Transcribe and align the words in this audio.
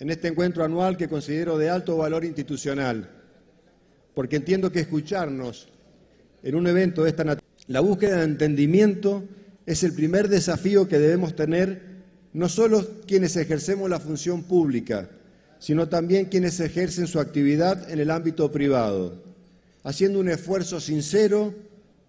en 0.00 0.08
este 0.08 0.28
encuentro 0.28 0.64
anual 0.64 0.96
que 0.96 1.08
considero 1.08 1.58
de 1.58 1.68
alto 1.68 1.98
valor 1.98 2.24
institucional, 2.24 3.08
porque 4.14 4.36
entiendo 4.36 4.72
que 4.72 4.80
escucharnos 4.80 5.68
en 6.42 6.54
un 6.54 6.66
evento 6.66 7.04
de 7.04 7.10
esta 7.10 7.22
naturaleza, 7.22 7.64
la 7.66 7.80
búsqueda 7.80 8.16
de 8.16 8.24
entendimiento 8.24 9.22
es 9.66 9.84
el 9.84 9.92
primer 9.92 10.28
desafío 10.28 10.88
que 10.88 10.98
debemos 10.98 11.36
tener 11.36 11.82
no 12.32 12.48
solo 12.48 12.86
quienes 13.06 13.36
ejercemos 13.36 13.90
la 13.90 14.00
función 14.00 14.42
pública, 14.42 15.10
sino 15.58 15.88
también 15.88 16.26
quienes 16.26 16.58
ejercen 16.60 17.06
su 17.06 17.20
actividad 17.20 17.90
en 17.90 18.00
el 18.00 18.10
ámbito 18.10 18.50
privado, 18.50 19.22
haciendo 19.84 20.18
un 20.18 20.30
esfuerzo 20.30 20.80
sincero 20.80 21.54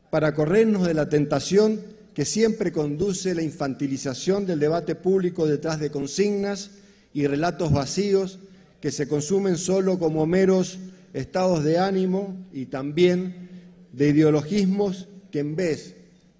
para 0.09 0.33
corrernos 0.33 0.87
de 0.87 0.93
la 0.93 1.09
tentación 1.09 1.81
que 2.13 2.23
siempre 2.23 2.71
conduce 2.71 3.35
la 3.35 3.41
infantilización 3.41 4.45
del 4.45 4.59
debate 4.59 4.95
público 4.95 5.45
detrás 5.45 5.79
de 5.79 5.91
consignas 5.91 6.71
y 7.13 7.27
relatos 7.27 7.71
vacíos 7.71 8.39
que 8.79 8.91
se 8.91 9.07
consumen 9.07 9.57
solo 9.57 9.99
como 9.99 10.25
meros 10.25 10.79
estados 11.13 11.63
de 11.63 11.77
ánimo 11.77 12.37
y 12.51 12.65
también 12.67 13.49
de 13.91 14.09
ideologismos 14.09 15.07
que 15.31 15.39
en 15.39 15.55
vez 15.55 15.95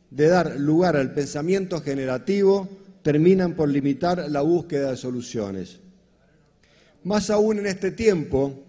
de 0.10 0.28
dar 0.28 0.60
lugar 0.60 0.98
al 0.98 1.14
pensamiento 1.14 1.82
generativo 1.82 2.70
terminan 3.04 3.56
por 3.56 3.70
limitar 3.70 4.30
la 4.30 4.42
búsqueda 4.42 4.92
de 4.92 4.98
soluciones. 4.98 5.80
Más 7.04 7.30
aún 7.30 7.60
en 7.60 7.68
este 7.68 7.92
tiempo, 7.92 8.64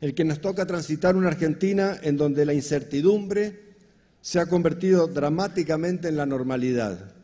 el 0.00 0.14
que 0.14 0.24
nos 0.24 0.40
toca 0.40 0.66
transitar 0.66 1.16
una 1.16 1.28
Argentina 1.28 1.98
en 2.02 2.16
donde 2.16 2.44
la 2.44 2.54
incertidumbre 2.54 3.66
se 4.20 4.40
ha 4.40 4.46
convertido 4.46 5.06
dramáticamente 5.06 6.08
en 6.08 6.16
la 6.16 6.26
normalidad. 6.26 7.15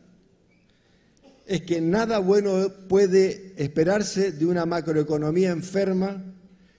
Es 1.45 1.61
que 1.61 1.81
nada 1.81 2.19
bueno 2.19 2.69
puede 2.87 3.53
esperarse 3.57 4.31
de 4.31 4.45
una 4.45 4.65
macroeconomía 4.65 5.51
enferma 5.51 6.23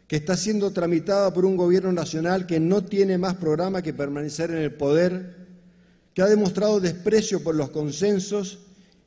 que 0.09 0.17
está 0.17 0.37
siendo 0.37 0.71
tramitada 0.73 1.33
por 1.33 1.45
un 1.45 1.57
gobierno 1.57 1.93
nacional 1.93 2.47
que 2.47 2.61
no 2.61 2.85
tiene 2.85 3.19
más 3.19 3.35
programa 3.35 3.83
que 3.83 3.93
permanecer 3.93 4.51
en 4.51 4.59
el 4.59 4.75
poder, 4.75 5.37
que 6.15 6.23
ha 6.23 6.27
demostrado 6.27 6.81
desprecio 6.81 7.43
por 7.43 7.55
los 7.55 7.71
consensos 7.71 8.61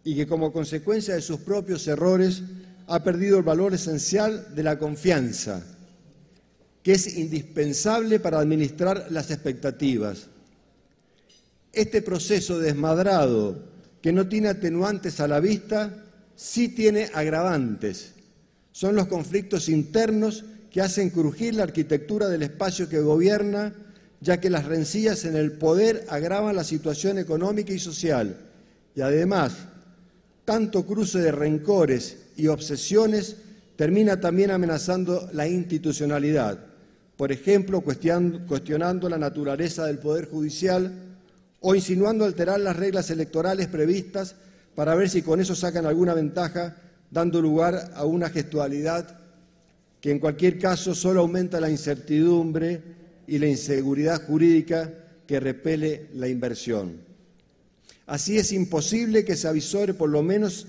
y 0.04 0.16
que 0.16 0.28
como 0.28 0.52
consecuencia 0.54 1.16
de 1.16 1.22
sus 1.22 1.40
propios 1.40 1.88
errores 1.88 2.44
ha 2.88 3.03
perdido 3.03 3.38
el 3.38 3.44
valor 3.44 3.74
esencial 3.74 4.56
de 4.56 4.64
la 4.64 4.78
confianza, 4.78 5.64
que 6.84 6.94
es 6.94 7.18
indispensable 7.18 8.20
para 8.20 8.40
administrar 8.40 9.08
las 9.09 9.31
expectativas. 9.31 10.28
Este 11.74 12.02
proceso 12.02 12.59
desmadrado, 12.59 13.77
que 14.02 14.12
no 14.12 14.28
tiene 14.28 14.50
atenuantes 14.50 15.20
a 15.20 15.28
la 15.28 15.40
vista, 15.40 16.06
sí 16.36 16.70
tiene 16.70 17.09
agravantes. 17.14 18.14
Son 18.72 18.95
los 18.95 19.08
conflictos 19.08 19.70
internos 19.70 20.45
que 20.72 20.81
hacen 20.81 21.09
crujir 21.09 21.56
la 21.56 21.64
arquitectura 21.64 22.30
del 22.30 22.44
espacio 22.44 22.88
que 22.88 23.00
gobierna, 23.00 23.73
ya 24.22 24.40
que 24.40 24.50
las 24.50 24.66
rencillas 24.66 25.25
en 25.25 25.36
el 25.36 25.53
poder 25.53 26.06
agravan 26.09 26.56
la 26.56 26.64
situación 26.64 27.18
económica 27.18 27.73
y 27.73 27.80
social. 27.80 28.38
Y 28.95 29.02
además, 29.02 29.53
tanto 30.45 30.86
cruce 30.86 31.20
de 31.20 31.31
rencores 31.31 32.18
y 32.36 32.48
obsesiones 32.48 33.38
termina 33.75 34.20
también 34.20 34.52
amenazando 34.52 35.30
la 35.34 35.48
institucionalidad, 35.48 36.59
por 37.16 37.31
ejemplo, 37.31 37.81
cuestionando 37.81 39.09
la 39.09 39.18
naturaleza 39.18 39.86
del 39.86 39.98
Poder 39.98 40.30
Judicial 40.30 40.92
o 41.59 41.75
insinuando 41.75 42.25
alterar 42.25 42.59
las 42.59 42.75
reglas 42.75 43.09
electorales 43.09 43.67
previstas 43.67 44.36
para 44.75 44.95
ver 44.95 45.09
si 45.09 45.22
con 45.22 45.39
eso 45.39 45.55
sacan 45.55 45.86
alguna 45.86 46.13
ventaja, 46.13 46.77
dando 47.09 47.41
lugar 47.41 47.91
a 47.95 48.05
una 48.05 48.30
gestualidad 48.30 49.19
que 50.02 50.11
en 50.11 50.19
cualquier 50.19 50.59
caso 50.59 50.94
solo 50.94 51.22
aumenta 51.22 51.59
la 51.59 51.69
incertidumbre 51.69 52.81
y 53.25 53.39
la 53.39 53.47
inseguridad 53.47 54.23
jurídica 54.25 54.94
que 55.25 55.40
repele 55.40 56.09
la 56.13 56.28
inversión. 56.28 57.01
Así 58.06 58.38
es 58.38 58.53
imposible 58.53 59.25
que 59.25 59.35
se 59.35 59.47
avisore 59.47 59.94
por 59.94 60.09
lo 60.09 60.23
menos 60.23 60.67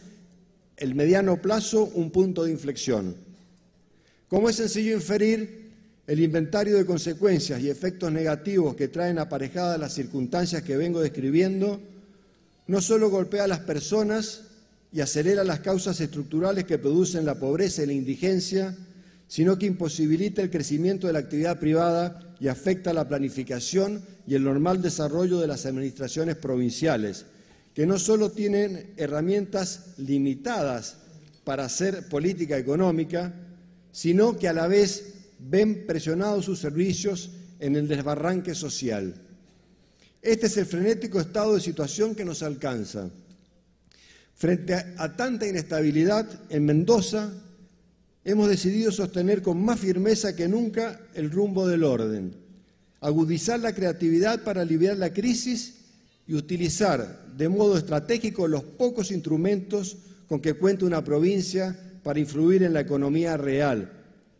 el 0.77 0.95
mediano 0.95 1.41
plazo 1.41 1.85
un 1.95 2.11
punto 2.11 2.45
de 2.45 2.51
inflexión. 2.51 3.15
Como 4.29 4.49
es 4.49 4.57
sencillo 4.57 4.95
inferir, 4.95 5.68
el 6.09 6.21
inventario 6.21 6.79
de 6.79 6.87
consecuencias 6.87 7.61
y 7.61 7.69
efectos 7.69 8.11
negativos 8.11 8.75
que 8.75 8.89
traen 8.89 9.19
aparejadas 9.19 9.79
las 9.79 9.93
circunstancias 9.93 10.63
que 10.63 10.79
vengo 10.79 11.01
describiendo 11.01 11.83
no 12.67 12.81
solo 12.81 13.11
golpea 13.11 13.45
a 13.45 13.49
las 13.49 13.61
personas 13.61 14.45
y 14.91 15.03
acelera 15.03 15.45
las 15.45 15.61
causas 15.61 16.01
estructurales 16.01 16.65
que 16.65 16.79
producen 16.79 17.27
la 17.27 17.35
pobreza 17.35 17.83
y 17.83 17.87
la 17.87 17.93
indigencia, 17.93 18.75
sino 19.27 19.59
que 19.59 19.67
imposibilita 19.67 20.41
el 20.41 20.51
crecimiento 20.51 21.07
de 21.07 21.13
la 21.13 21.19
actividad 21.19 21.61
privada 21.61 22.35
y 22.41 22.49
afecta 22.49 22.95
la 22.95 23.07
planificación 23.07 24.03
y 24.27 24.35
el 24.35 24.45
normal 24.45 24.81
desarrollo 24.81 25.39
de 25.41 25.47
las 25.47 25.67
administraciones 25.67 26.37
provinciales, 26.37 27.27
que 27.75 27.87
no 27.87 27.99
solo 27.99 28.31
tienen 28.31 28.95
herramientas 28.97 29.89
limitadas 29.99 30.97
para 31.45 31.67
hacer 31.67 32.09
política 32.09 32.57
económica, 32.57 33.35
sino 33.93 34.39
que 34.39 34.49
a 34.49 34.55
la 34.55 34.69
vez 34.69 35.18
ven 35.39 35.87
presionados 35.87 36.45
sus 36.45 36.59
servicios 36.59 37.31
en 37.61 37.77
el 37.77 37.89
desbarranque 37.89 38.55
social. 38.55 39.15
Este 40.21 40.47
es 40.47 40.57
el 40.57 40.67
frenético 40.67 41.21
estado 41.21 41.55
de 41.55 41.61
situación 41.61 42.15
que 42.15 42.25
nos 42.25 42.43
alcanza. 42.43 43.09
Frente 44.35 44.75
a, 44.75 45.17
tanta 45.17 45.47
inestabilidad, 45.47 46.27
en 46.49 46.65
Mendoza 46.65 47.33
hemos 48.25 48.49
decidido 48.49 48.93
sostener 48.93 49.43
con 49.43 49.65
más 49.65 49.81
firmeza 49.81 50.37
que 50.37 50.49
nunca 50.49 51.01
el 51.15 51.31
rumbo 51.31 51.67
del 51.67 51.83
orden, 51.83 52.35
agudizar 53.01 53.59
la 53.61 53.73
creatividad 53.73 54.43
para 54.45 54.63
aliviar 54.63 54.97
la 54.97 55.13
crisis 55.13 55.77
y 56.27 56.35
utilizar 56.35 57.27
de 57.37 57.49
modo 57.49 57.79
estratégico 57.79 58.47
los 58.47 58.63
pocos 58.63 59.11
instrumentos 59.11 59.97
con 60.29 60.41
que 60.41 60.55
cuenta 60.55 60.85
una 60.85 61.03
provincia 61.03 61.77
para 62.03 62.21
influir 62.21 62.63
en 62.63 62.75
la 62.75 62.81
economía 62.81 63.37
real, 63.37 63.91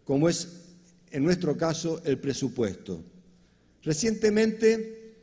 como 0.05 0.29
es 0.29 0.68
en 1.11 1.25
nuestro 1.25 1.57
caso 1.57 2.01
el 2.05 2.19
presupuesto. 2.19 3.03
Recientemente 3.83 5.15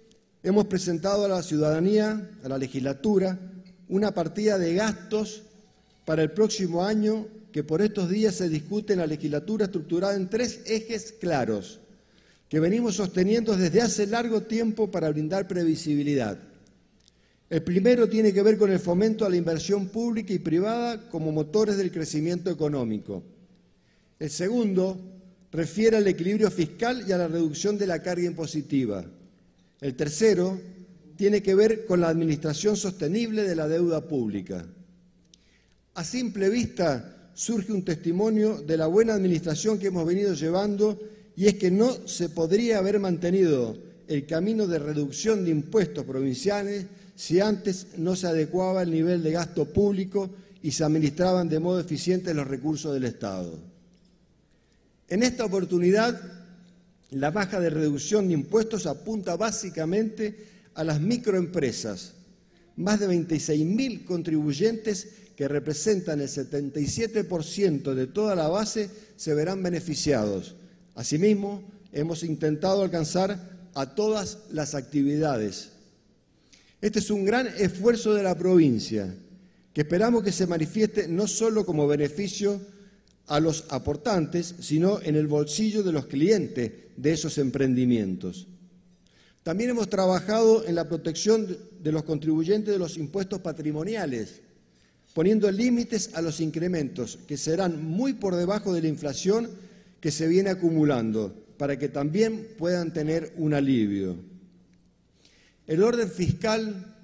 hemos 0.43 0.65
presentado 0.65 1.25
a 1.25 1.29
la 1.29 1.43
ciudadanía, 1.43 2.31
a 2.43 2.49
la 2.49 2.57
legislatura, 2.57 3.39
una 3.89 4.13
partida 4.13 4.57
de 4.57 4.73
gastos 4.73 5.43
para 6.05 6.23
el 6.23 6.31
próximo 6.31 6.83
año 6.83 7.27
que 7.51 7.63
por 7.63 7.81
estos 7.81 8.09
días 8.09 8.35
se 8.35 8.49
discute 8.49 8.93
en 8.93 8.99
la 8.99 9.07
legislatura 9.07 9.65
estructurada 9.65 10.15
en 10.15 10.29
tres 10.29 10.61
ejes 10.65 11.13
claros 11.19 11.79
que 12.49 12.59
venimos 12.59 12.95
sosteniendo 12.95 13.55
desde 13.55 13.81
hace 13.81 14.05
largo 14.07 14.41
tiempo 14.41 14.91
para 14.91 15.09
brindar 15.09 15.47
previsibilidad. 15.47 16.37
El 17.49 17.63
primero 17.63 18.07
tiene 18.09 18.33
que 18.33 18.41
ver 18.41 18.57
con 18.57 18.71
el 18.71 18.79
fomento 18.79 19.25
a 19.25 19.29
la 19.29 19.35
inversión 19.35 19.87
pública 19.87 20.33
y 20.33 20.39
privada 20.39 21.09
como 21.09 21.31
motores 21.31 21.77
del 21.77 21.91
crecimiento 21.91 22.49
económico. 22.49 23.23
El 24.19 24.29
segundo 24.29 24.97
refiere 25.55 25.97
al 25.97 26.07
equilibrio 26.07 26.51
fiscal 26.51 27.03
y 27.07 27.11
a 27.11 27.17
la 27.17 27.27
reducción 27.27 27.77
de 27.77 27.87
la 27.87 28.01
carga 28.01 28.25
impositiva. 28.25 29.05
El 29.81 29.95
tercero 29.95 30.59
tiene 31.15 31.41
que 31.41 31.55
ver 31.55 31.85
con 31.85 32.01
la 32.01 32.09
administración 32.09 32.75
sostenible 32.75 33.43
de 33.43 33.55
la 33.55 33.67
deuda 33.67 34.01
pública. 34.01 34.65
A 35.95 36.03
simple 36.03 36.49
vista, 36.49 37.31
surge 37.33 37.71
un 37.71 37.83
testimonio 37.83 38.61
de 38.61 38.77
la 38.77 38.87
buena 38.87 39.13
administración 39.13 39.79
que 39.79 39.87
hemos 39.87 40.05
venido 40.05 40.33
llevando 40.33 40.99
y 41.35 41.47
es 41.47 41.55
que 41.55 41.71
no 41.71 42.07
se 42.07 42.29
podría 42.29 42.77
haber 42.77 42.99
mantenido 42.99 43.77
el 44.07 44.25
camino 44.25 44.67
de 44.67 44.79
reducción 44.79 45.43
de 45.43 45.51
impuestos 45.51 46.05
provinciales 46.05 46.85
si 47.15 47.39
antes 47.39 47.87
no 47.97 48.15
se 48.15 48.27
adecuaba 48.27 48.83
el 48.83 48.91
nivel 48.91 49.23
de 49.23 49.31
gasto 49.31 49.65
público 49.65 50.29
y 50.61 50.71
se 50.71 50.83
administraban 50.83 51.49
de 51.49 51.59
modo 51.59 51.79
eficiente 51.79 52.33
los 52.33 52.47
recursos 52.47 52.93
del 52.93 53.05
Estado. 53.05 53.74
En 55.07 55.23
esta 55.23 55.45
oportunidad, 55.45 56.19
la 57.11 57.31
baja 57.31 57.59
de 57.59 57.69
reducción 57.69 58.27
de 58.27 58.33
impuestos 58.33 58.87
apunta 58.87 59.35
básicamente 59.35 60.47
a 60.73 60.83
las 60.83 60.99
microempresas, 60.99 62.13
más 62.75 62.99
de 62.99 63.07
26.000 63.07 64.03
contribuyentes 64.05 65.07
que 65.35 65.47
representan 65.47 66.21
el 66.21 66.27
77% 66.27 67.93
de 67.93 68.07
toda 68.07 68.35
la 68.35 68.47
base, 68.47 68.89
se 69.15 69.33
verán 69.33 69.61
beneficiados. 69.61 70.55
Asimismo, 70.95 71.63
hemos 71.91 72.23
intentado 72.23 72.81
alcanzar 72.81 73.69
a 73.73 73.93
todas 73.93 74.39
las 74.51 74.75
actividades. 74.75 75.71
Este 76.81 76.99
es 76.99 77.11
un 77.11 77.25
gran 77.25 77.47
esfuerzo 77.47 78.13
de 78.13 78.23
la 78.23 78.35
provincia, 78.35 79.13
que 79.73 79.81
esperamos 79.81 80.23
que 80.23 80.31
se 80.31 80.47
manifieste 80.47 81.07
no 81.07 81.27
solo 81.27 81.65
como 81.65 81.87
beneficio 81.87 82.59
a 83.27 83.39
los 83.39 83.65
aportantes, 83.69 84.55
sino 84.59 85.01
en 85.01 85.15
el 85.15 85.27
bolsillo 85.27 85.83
de 85.83 85.91
los 85.91 86.05
clientes 86.05 86.71
de 86.95 87.11
esos 87.11 87.37
emprendimientos. 87.37 88.47
También 89.43 89.69
hemos 89.69 89.89
trabajado 89.89 90.65
en 90.65 90.75
la 90.75 90.87
protección 90.87 91.57
de 91.81 91.91
los 91.91 92.03
contribuyentes 92.03 92.73
de 92.73 92.79
los 92.79 92.97
impuestos 92.97 93.41
patrimoniales, 93.41 94.41
poniendo 95.13 95.49
límites 95.51 96.11
a 96.13 96.21
los 96.21 96.39
incrementos 96.39 97.19
que 97.27 97.37
serán 97.37 97.85
muy 97.85 98.13
por 98.13 98.35
debajo 98.35 98.73
de 98.73 98.81
la 98.81 98.87
inflación 98.87 99.49
que 99.99 100.11
se 100.11 100.27
viene 100.27 100.49
acumulando, 100.49 101.33
para 101.57 101.79
que 101.79 101.89
también 101.89 102.47
puedan 102.57 102.91
tener 102.91 103.33
un 103.37 103.53
alivio. 103.53 104.17
El 105.67 105.81
orden 105.83 106.09
fiscal 106.09 106.95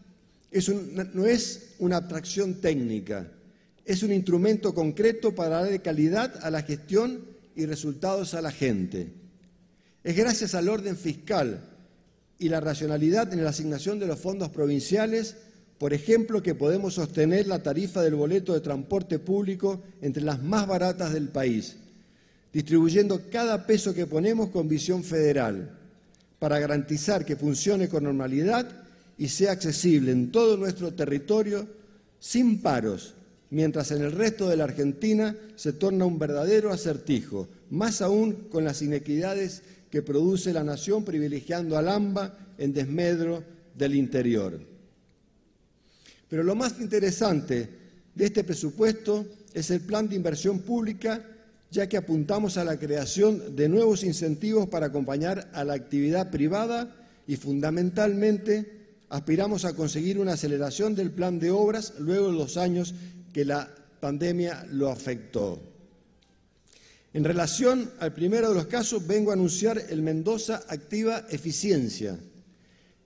no 1.14 1.26
es 1.26 1.76
una 1.80 1.98
abstracción 1.98 2.56
técnica, 2.56 3.32
es 3.86 4.04
un 4.04 4.12
instrumento 4.12 4.74
concreto 4.74 5.34
para 5.34 5.62
darle 5.62 5.82
calidad 5.82 6.34
a 6.44 6.52
la 6.52 6.62
gestión 6.62 7.26
y 7.56 7.66
resultados 7.66 8.34
a 8.34 8.42
la 8.42 8.52
gente. 8.52 9.14
Es 10.04 10.16
gracias 10.16 10.56
al 10.56 10.70
orden 10.70 10.98
fiscal 10.98 11.62
y 12.40 12.50
la 12.50 12.60
racionalidad 12.60 13.32
en 13.34 13.44
la 13.44 13.52
asignación 13.52 14.00
de 14.00 14.08
los 14.08 14.20
fondos 14.20 14.50
provinciales, 14.50 15.36
por 15.78 15.94
ejemplo, 15.94 16.42
que 16.42 16.56
podemos 16.56 16.96
sostener 16.96 17.48
la 17.48 17.62
tarifa 17.62 18.02
del 18.02 18.16
boleto 18.16 18.54
de 18.54 18.62
transporte 18.62 19.20
público 19.20 19.82
entre 20.02 20.24
las 20.24 20.42
más 20.42 20.68
baratas 20.68 21.14
del 21.14 21.30
país, 21.30 21.78
distribuyendo 22.52 23.30
cada 23.32 23.66
peso 23.66 23.94
que 23.94 24.08
ponemos 24.08 24.50
con 24.50 24.68
visión 24.68 25.04
federal, 25.04 25.78
para 26.40 26.58
garantizar 26.58 27.24
que 27.24 27.36
funcione 27.36 27.88
con 27.88 28.04
normalidad 28.04 28.68
y 29.18 29.28
sea 29.28 29.52
accesible 29.52 30.12
en 30.12 30.32
todo 30.32 30.58
nuestro 30.58 30.94
territorio 30.96 31.68
sin 32.20 32.60
paros, 32.60 33.14
mientras 33.52 33.92
en 33.92 34.02
el 34.02 34.14
resto 34.14 34.50
de 34.50 34.58
la 34.58 34.64
Argentina 34.64 35.36
se 35.56 35.74
torna 35.74 36.06
un 36.06 36.18
verdadero 36.18 36.72
acertijo, 36.72 37.48
más 37.70 38.02
aún 38.02 38.48
con 38.50 38.64
las 38.64 38.82
inequidades 38.82 39.62
que 39.92 40.02
produce 40.02 40.54
la 40.54 40.64
nación 40.64 41.04
privilegiando 41.04 41.78
al 41.78 41.90
AMBA 41.90 42.38
en 42.58 42.74
desmedro 42.74 43.44
del 43.78 43.96
interior. 43.96 44.60
Pero 46.30 46.44
lo 46.44 46.56
más 46.56 46.80
interesante 46.80 47.70
de 48.16 48.26
este 48.26 48.46
presupuesto 48.46 49.26
es 49.54 49.70
el 49.70 49.82
plan 49.82 50.08
de 50.08 50.16
inversión 50.16 50.60
pública, 50.60 51.26
ya 51.70 51.88
que 51.90 51.98
apuntamos 51.98 52.58
a 52.58 52.64
la 52.64 52.80
creación 52.80 53.56
de 53.56 53.68
nuevos 53.68 54.06
incentivos 54.06 54.70
para 54.70 54.88
acompañar 54.88 55.50
a 55.54 55.66
la 55.66 55.74
actividad 55.74 56.32
privada 56.32 56.96
y 57.28 57.36
fundamentalmente 57.36 58.80
aspiramos 59.10 59.66
a 59.66 59.74
conseguir 59.74 60.20
una 60.20 60.34
aceleración 60.34 60.96
del 60.96 61.12
plan 61.12 61.38
de 61.38 61.52
obras 61.52 61.96
luego 62.00 62.28
de 62.28 62.38
los 62.38 62.56
años 62.56 62.96
que 63.34 63.46
la 63.46 63.70
pandemia 64.00 64.66
lo 64.72 64.90
afectó. 64.90 65.62
En 67.14 67.24
relación 67.24 67.92
al 68.00 68.14
primero 68.14 68.50
de 68.50 68.56
los 68.56 68.68
casos, 68.68 69.06
vengo 69.06 69.32
a 69.32 69.34
anunciar 69.34 69.82
el 69.90 70.02
Mendoza 70.02 70.64
Activa 70.68 71.26
Eficiencia, 71.30 72.18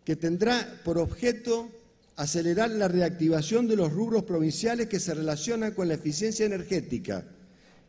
que 0.04 0.16
tendrá 0.16 0.81
por 0.83 1.00
objeto 1.00 1.72
acelerar 2.16 2.69
la 2.69 2.88
reactivación 2.88 3.68
de 3.68 3.75
los 3.75 3.92
rubros 3.92 4.24
provinciales 4.24 4.88
que 4.88 5.00
se 5.00 5.13
relacionan 5.13 5.74
con 5.74 5.88
la 5.88 5.95
eficiencia 5.95 6.45
energética, 6.45 7.25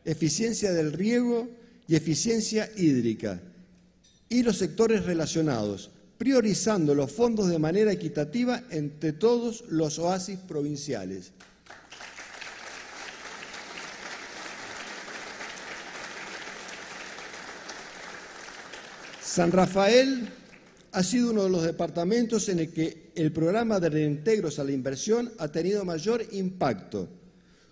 eficiencia 0.03 0.73
del 0.73 0.91
riego 0.91 1.47
y 1.87 1.95
eficiencia 1.95 2.69
hídrica, 2.75 3.39
y 4.27 4.41
los 4.43 4.57
sectores 4.57 5.05
relacionados, 5.05 5.91
priorizando 6.17 6.95
los 6.95 7.11
fondos 7.11 7.47
de 7.47 7.59
manera 7.59 7.91
equitativa 7.91 8.63
entre 8.71 9.13
todos 9.13 9.63
los 9.69 9.99
oasis 9.99 10.39
provinciales. 10.39 11.31
San 19.37 19.51
Rafael 19.51 20.27
ha 20.93 21.03
sido 21.03 21.29
uno 21.29 21.43
de 21.43 21.51
los 21.51 21.61
departamentos 21.61 22.49
en 22.49 22.57
el 22.57 22.73
que 22.73 23.11
el 23.13 23.31
programa 23.31 23.79
de 23.79 23.89
reintegros 23.91 24.57
a 24.57 24.63
la 24.63 24.71
inversión 24.71 25.31
ha 25.37 25.51
tenido 25.51 25.85
mayor 25.85 26.25
impacto, 26.31 27.07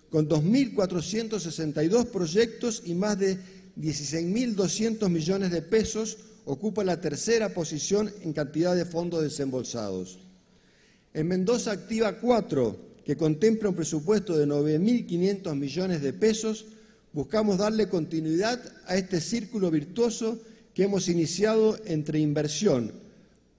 con 0.08 0.28
2.462 0.28 2.06
proyectos 2.06 2.84
y 2.84 2.94
más 2.94 3.18
de 3.18 3.36
16.200 3.80 5.08
millones 5.08 5.50
de 5.50 5.60
pesos, 5.60 6.18
ocupa 6.44 6.84
la 6.84 7.00
tercera 7.00 7.48
posición 7.48 8.12
en 8.22 8.32
cantidad 8.32 8.76
de 8.76 8.84
fondos 8.84 9.24
desembolsados. 9.24 10.20
En 11.14 11.26
Mendoza 11.26 11.72
activa 11.72 12.12
cuatro, 12.20 12.76
que 13.04 13.16
contempla 13.16 13.70
un 13.70 13.74
presupuesto 13.74 14.38
de 14.38 14.46
9.500 14.46 15.56
millones 15.56 16.00
de 16.00 16.12
pesos, 16.12 16.66
buscamos 17.12 17.58
darle 17.58 17.88
continuidad 17.88 18.62
a 18.86 18.96
este 18.96 19.20
círculo 19.20 19.68
virtuoso 19.72 20.38
que 20.76 20.84
hemos 20.84 21.08
iniciado 21.08 21.78
entre 21.86 22.18
inversión, 22.18 22.92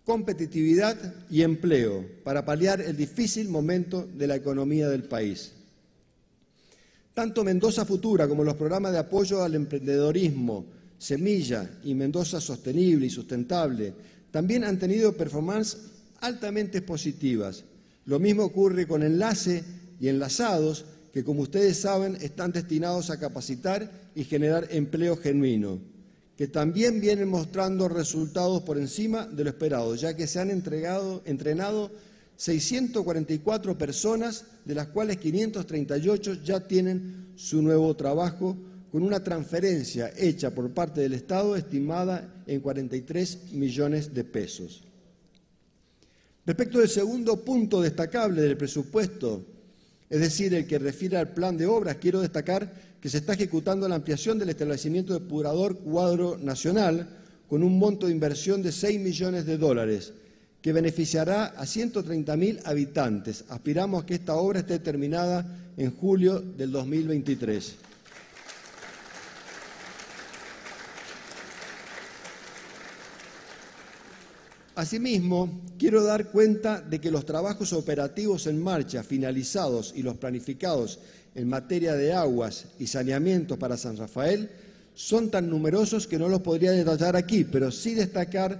competitividad 0.05 1.15
y 1.31 1.41
empleo 1.41 2.05
para 2.23 2.45
paliar 2.45 2.79
el 2.79 2.95
difícil 2.95 3.49
momento 3.49 4.07
de 4.15 4.27
la 4.27 4.35
economía 4.35 4.87
del 4.87 5.01
país. 5.01 5.51
Tanto 7.15 7.43
Mendoza 7.43 7.85
Futura 7.85 8.27
como 8.27 8.43
los 8.43 8.53
programas 8.53 8.91
de 8.91 8.99
apoyo 8.99 9.41
al 9.41 9.55
emprendedorismo, 9.55 10.67
Semilla 10.99 11.67
y 11.83 11.95
Mendoza 11.95 12.39
Sostenible 12.39 13.07
y 13.07 13.09
Sustentable 13.09 13.95
también 14.29 14.63
han 14.63 14.77
tenido 14.77 15.13
performances 15.13 15.87
altamente 16.21 16.83
positivas. 16.83 17.63
Lo 18.05 18.19
mismo 18.19 18.43
ocurre 18.43 18.85
con 18.85 19.01
Enlace 19.01 19.63
y 19.99 20.07
Enlazados, 20.07 20.85
que 21.11 21.23
como 21.23 21.41
ustedes 21.41 21.79
saben 21.79 22.15
están 22.21 22.51
destinados 22.51 23.09
a 23.09 23.19
capacitar 23.19 23.91
y 24.13 24.23
generar 24.23 24.67
empleo 24.69 25.17
genuino 25.17 25.96
que 26.37 26.47
también 26.47 27.01
vienen 27.01 27.27
mostrando 27.27 27.89
resultados 27.89 28.61
por 28.61 28.77
encima 28.77 29.25
de 29.25 29.43
lo 29.43 29.49
esperado, 29.49 29.95
ya 29.95 30.15
que 30.15 30.27
se 30.27 30.39
han 30.39 30.51
entregado, 30.51 31.23
entrenado 31.25 31.91
644 32.35 33.75
personas, 33.75 34.45
de 34.63 34.75
las 34.75 34.87
cuales 34.87 35.17
538 35.17 36.43
ya 36.43 36.59
tienen 36.67 37.31
su 37.35 37.63
nuevo 37.63 37.95
trabajo, 37.95 38.55
con 38.91 39.01
una 39.01 39.23
transferencia 39.23 40.13
hecha 40.15 40.53
por 40.53 40.71
parte 40.71 41.01
del 41.01 41.13
Estado 41.13 41.55
estimada 41.55 42.43
en 42.45 42.61
43 42.61 43.51
millones 43.53 44.13
de 44.13 44.23
pesos. 44.23 44.83
Respecto 46.45 46.79
del 46.79 46.87
segundo 46.87 47.43
punto 47.43 47.81
destacable 47.81 48.43
del 48.43 48.55
presupuesto, 48.55 49.43
es 50.09 50.19
decir, 50.21 50.53
el 50.53 50.67
que 50.67 50.79
refiere 50.79 51.17
al 51.17 51.33
plan 51.33 51.57
de 51.57 51.65
obras, 51.65 51.97
quiero 51.97 52.21
destacar 52.21 52.71
que 53.01 53.09
se 53.09 53.17
está 53.17 53.33
ejecutando 53.33 53.87
la 53.87 53.95
ampliación 53.95 54.39
del 54.39 54.49
establecimiento 54.49 55.13
depurador 55.13 55.77
cuadro 55.77 56.37
nacional 56.37 57.07
con 57.47 57.63
un 57.63 57.77
monto 57.77 58.07
de 58.07 58.11
inversión 58.11 58.61
de 58.61 58.71
6 58.71 58.99
millones 58.99 59.45
de 59.45 59.57
dólares 59.57 60.13
que 60.61 60.73
beneficiará 60.73 61.45
a 61.45 61.63
130.000 61.63 62.61
habitantes. 62.65 63.45
Aspiramos 63.49 64.03
a 64.03 64.05
que 64.05 64.15
esta 64.15 64.35
obra 64.35 64.59
esté 64.59 64.79
terminada 64.79 65.45
en 65.77 65.95
julio 65.95 66.41
del 66.41 66.71
2023. 66.71 67.75
Asimismo, 74.75 75.61
quiero 75.79 76.03
dar 76.03 76.29
cuenta 76.29 76.81
de 76.81 77.01
que 77.01 77.09
los 77.09 77.25
trabajos 77.25 77.73
operativos 77.73 78.45
en 78.45 78.61
marcha, 78.61 79.03
finalizados 79.03 79.91
y 79.95 80.03
los 80.03 80.17
planificados 80.17 80.99
en 81.37 81.47
materia 81.47 81.93
de 81.93 82.13
aguas 82.13 82.65
y 82.79 82.87
saneamiento 82.87 83.59
para 83.59 83.77
San 83.77 83.95
Rafael 83.95 84.49
son 84.95 85.29
tan 85.29 85.47
numerosos 85.47 86.07
que 86.07 86.17
no 86.17 86.27
los 86.27 86.41
podría 86.41 86.71
detallar 86.71 87.15
aquí, 87.15 87.43
pero 87.43 87.69
sí 87.69 87.93
destacar 87.93 88.59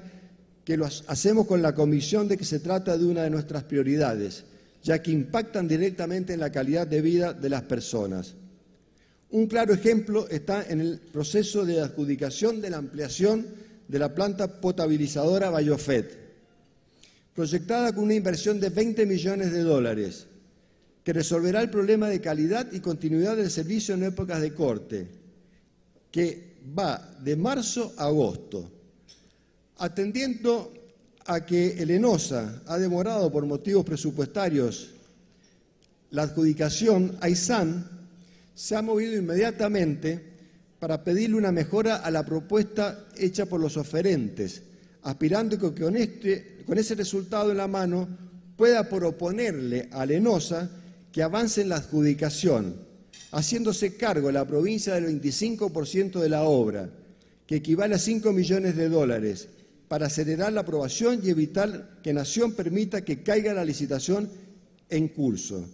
que 0.64 0.78
los 0.78 1.04
hacemos 1.08 1.48
con 1.48 1.64
la 1.64 1.74
convicción 1.74 2.28
de 2.28 2.38
que 2.38 2.46
se 2.46 2.60
trata 2.60 2.96
de 2.96 3.06
una 3.06 3.24
de 3.24 3.32
nuestras 3.32 3.64
prioridades, 3.64 4.44
ya 4.84 5.02
que 5.02 5.10
impactan 5.10 5.68
directamente 5.68 6.34
en 6.34 6.40
la 6.40 6.52
calidad 6.52 6.86
de 6.86 7.02
vida 7.02 7.34
de 7.34 7.50
las 7.50 7.64
personas. 7.64 8.36
Un 9.32 9.48
claro 9.48 9.74
ejemplo 9.74 10.30
está 10.30 10.64
en 10.70 10.80
el 10.80 11.00
proceso 11.00 11.66
de 11.66 11.82
adjudicación 11.82 12.62
de 12.62 12.70
la 12.70 12.78
ampliación 12.78 13.48
de 13.88 13.98
la 13.98 14.14
planta 14.14 14.62
potabilizadora 14.62 15.50
Bayofet, 15.50 16.16
proyectada 17.34 17.92
con 17.92 18.04
una 18.04 18.14
inversión 18.14 18.60
de 18.60 18.70
20 18.70 19.08
millones 19.08 19.52
de 19.52 19.64
dólares 19.64 20.27
que 21.08 21.14
resolverá 21.14 21.62
el 21.62 21.70
problema 21.70 22.10
de 22.10 22.20
calidad 22.20 22.70
y 22.74 22.82
continuidad 22.82 23.38
del 23.38 23.50
servicio 23.50 23.96
en 23.96 24.04
épocas 24.04 24.42
de 24.42 24.54
corte, 24.54 25.08
que 26.12 26.58
va 26.78 27.16
de 27.24 27.38
marzo 27.38 27.94
a 27.96 28.08
agosto. 28.08 28.70
Atendiendo 29.78 30.74
a 31.26 31.46
que 31.46 31.82
el 31.82 31.92
ENOSA 31.92 32.64
ha 32.66 32.78
demorado 32.78 33.32
por 33.32 33.46
motivos 33.46 33.86
presupuestarios 33.86 34.90
la 36.12 36.24
adjudicación, 36.24 37.16
AISAN 37.22 37.90
se 38.54 38.76
ha 38.76 38.82
movido 38.82 39.16
inmediatamente 39.16 40.22
para 40.78 41.06
pedirle 41.06 41.38
una 41.38 41.54
mejora 41.54 42.04
a 42.04 42.12
la 42.12 42.26
propuesta 42.26 43.08
hecha 43.16 43.46
por 43.46 43.62
los 43.62 43.78
oferentes, 43.78 44.62
aspirando 45.04 45.58
que 45.58 45.82
con, 45.82 45.96
este, 45.96 46.66
con 46.66 46.78
ese 46.78 46.96
resultado 46.96 47.52
en 47.52 47.58
la 47.60 47.68
mano 47.70 48.10
pueda 48.58 48.90
proponerle 48.90 49.88
a 49.94 50.04
ENOSA 50.04 50.70
que 51.18 51.24
avance 51.24 51.62
en 51.62 51.70
la 51.70 51.78
adjudicación, 51.78 52.76
haciéndose 53.32 53.98
cargo 53.98 54.32
la 54.32 54.46
provincia 54.46 54.94
del 54.94 55.20
25% 55.20 56.20
de 56.20 56.30
la 56.30 56.44
obra, 56.44 56.92
que 57.48 57.56
equivale 57.56 57.96
a 57.96 57.98
5 57.98 58.32
millones 58.34 58.76
de 58.76 58.88
dólares, 58.88 59.48
para 59.88 60.06
acelerar 60.06 60.54
la 60.54 60.62
aprobación 60.62 61.20
y 61.24 61.32
evitar 61.32 61.98
que 62.04 62.14
Nación 62.14 62.52
permita 62.52 63.04
que 63.04 63.24
caiga 63.24 63.56
la 63.56 63.66
licitación 63.66 64.30
en 64.92 65.08
curso. 65.08 65.68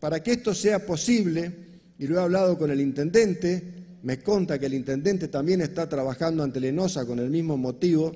Para 0.00 0.22
que 0.22 0.32
esto 0.32 0.52
sea 0.52 0.84
posible, 0.84 1.50
y 1.98 2.06
lo 2.06 2.18
he 2.18 2.22
hablado 2.22 2.58
con 2.58 2.70
el 2.70 2.82
intendente, 2.82 3.62
me 4.02 4.18
conta 4.18 4.58
que 4.58 4.66
el 4.66 4.74
intendente 4.74 5.28
también 5.28 5.62
está 5.62 5.88
trabajando 5.88 6.42
ante 6.42 6.60
Lenosa 6.60 7.06
con 7.06 7.18
el 7.20 7.30
mismo 7.30 7.56
motivo, 7.56 8.14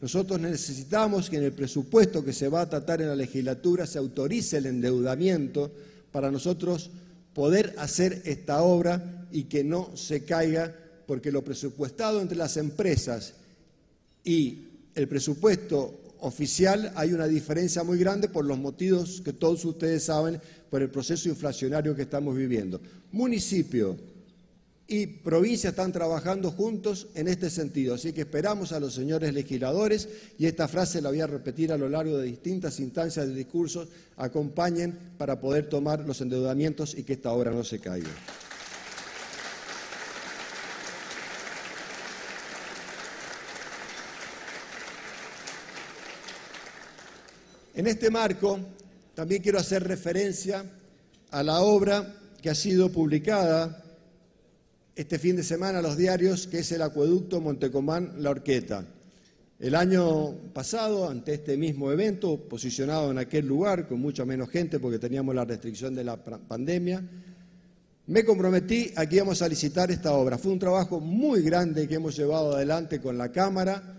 nosotros 0.00 0.40
necesitamos 0.40 1.28
que 1.28 1.36
en 1.36 1.42
el 1.42 1.52
presupuesto 1.52 2.24
que 2.24 2.32
se 2.32 2.48
va 2.48 2.62
a 2.62 2.70
tratar 2.70 3.02
en 3.02 3.08
la 3.08 3.16
legislatura 3.16 3.86
se 3.86 3.98
autorice 3.98 4.56
el 4.56 4.64
endeudamiento 4.64 5.72
para 6.16 6.30
nosotros 6.30 6.88
poder 7.34 7.74
hacer 7.76 8.22
esta 8.24 8.62
obra 8.62 9.28
y 9.30 9.44
que 9.44 9.62
no 9.62 9.94
se 9.98 10.24
caiga, 10.24 10.74
porque 11.06 11.30
lo 11.30 11.44
presupuestado 11.44 12.22
entre 12.22 12.38
las 12.38 12.56
empresas 12.56 13.34
y 14.24 14.60
el 14.94 15.08
presupuesto 15.08 16.14
oficial 16.20 16.90
hay 16.96 17.12
una 17.12 17.26
diferencia 17.26 17.84
muy 17.84 17.98
grande 17.98 18.30
por 18.30 18.46
los 18.46 18.56
motivos 18.56 19.20
que 19.20 19.34
todos 19.34 19.62
ustedes 19.66 20.04
saben 20.04 20.40
por 20.70 20.80
el 20.80 20.88
proceso 20.88 21.28
inflacionario 21.28 21.94
que 21.94 22.00
estamos 22.00 22.34
viviendo. 22.34 22.80
Municipio 23.12 23.94
y 24.88 25.06
provincia 25.06 25.70
están 25.70 25.90
trabajando 25.90 26.52
juntos 26.52 27.08
en 27.14 27.26
este 27.26 27.50
sentido, 27.50 27.94
así 27.94 28.12
que 28.12 28.20
esperamos 28.20 28.70
a 28.70 28.78
los 28.78 28.94
señores 28.94 29.34
legisladores 29.34 30.08
y 30.38 30.46
esta 30.46 30.68
frase 30.68 31.02
la 31.02 31.08
voy 31.08 31.20
a 31.20 31.26
repetir 31.26 31.72
a 31.72 31.76
lo 31.76 31.88
largo 31.88 32.18
de 32.18 32.26
distintas 32.26 32.78
instancias 32.78 33.26
de 33.26 33.34
discursos, 33.34 33.88
acompañen 34.16 34.96
para 35.18 35.40
poder 35.40 35.68
tomar 35.68 36.00
los 36.06 36.20
endeudamientos 36.20 36.96
y 36.96 37.02
que 37.02 37.14
esta 37.14 37.32
obra 37.32 37.50
no 37.50 37.64
se 37.64 37.80
caiga. 37.80 38.10
En 47.74 47.86
este 47.86 48.08
marco, 48.08 48.58
también 49.14 49.42
quiero 49.42 49.58
hacer 49.58 49.82
referencia 49.82 50.64
a 51.30 51.42
la 51.42 51.60
obra 51.60 52.20
que 52.40 52.48
ha 52.48 52.54
sido 52.54 52.90
publicada 52.90 53.82
este 54.96 55.18
fin 55.18 55.36
de 55.36 55.42
semana 55.42 55.82
los 55.82 55.98
diarios, 55.98 56.46
que 56.46 56.60
es 56.60 56.72
el 56.72 56.80
acueducto 56.80 57.40
Montecomán-La 57.42 58.30
Orqueta. 58.30 58.86
El 59.58 59.74
año 59.74 60.32
pasado, 60.54 61.08
ante 61.08 61.34
este 61.34 61.58
mismo 61.58 61.92
evento, 61.92 62.48
posicionado 62.48 63.10
en 63.10 63.18
aquel 63.18 63.46
lugar, 63.46 63.86
con 63.86 64.00
mucha 64.00 64.24
menos 64.24 64.48
gente 64.48 64.80
porque 64.80 64.98
teníamos 64.98 65.34
la 65.34 65.44
restricción 65.44 65.94
de 65.94 66.04
la 66.04 66.16
pandemia, 66.16 67.02
me 68.06 68.24
comprometí 68.24 68.92
a 68.96 69.06
que 69.06 69.16
íbamos 69.16 69.42
a 69.42 69.48
licitar 69.48 69.90
esta 69.90 70.12
obra. 70.14 70.38
Fue 70.38 70.52
un 70.52 70.58
trabajo 70.58 70.98
muy 70.98 71.42
grande 71.42 71.86
que 71.86 71.96
hemos 71.96 72.16
llevado 72.16 72.54
adelante 72.54 73.00
con 73.00 73.18
la 73.18 73.30
Cámara, 73.30 73.96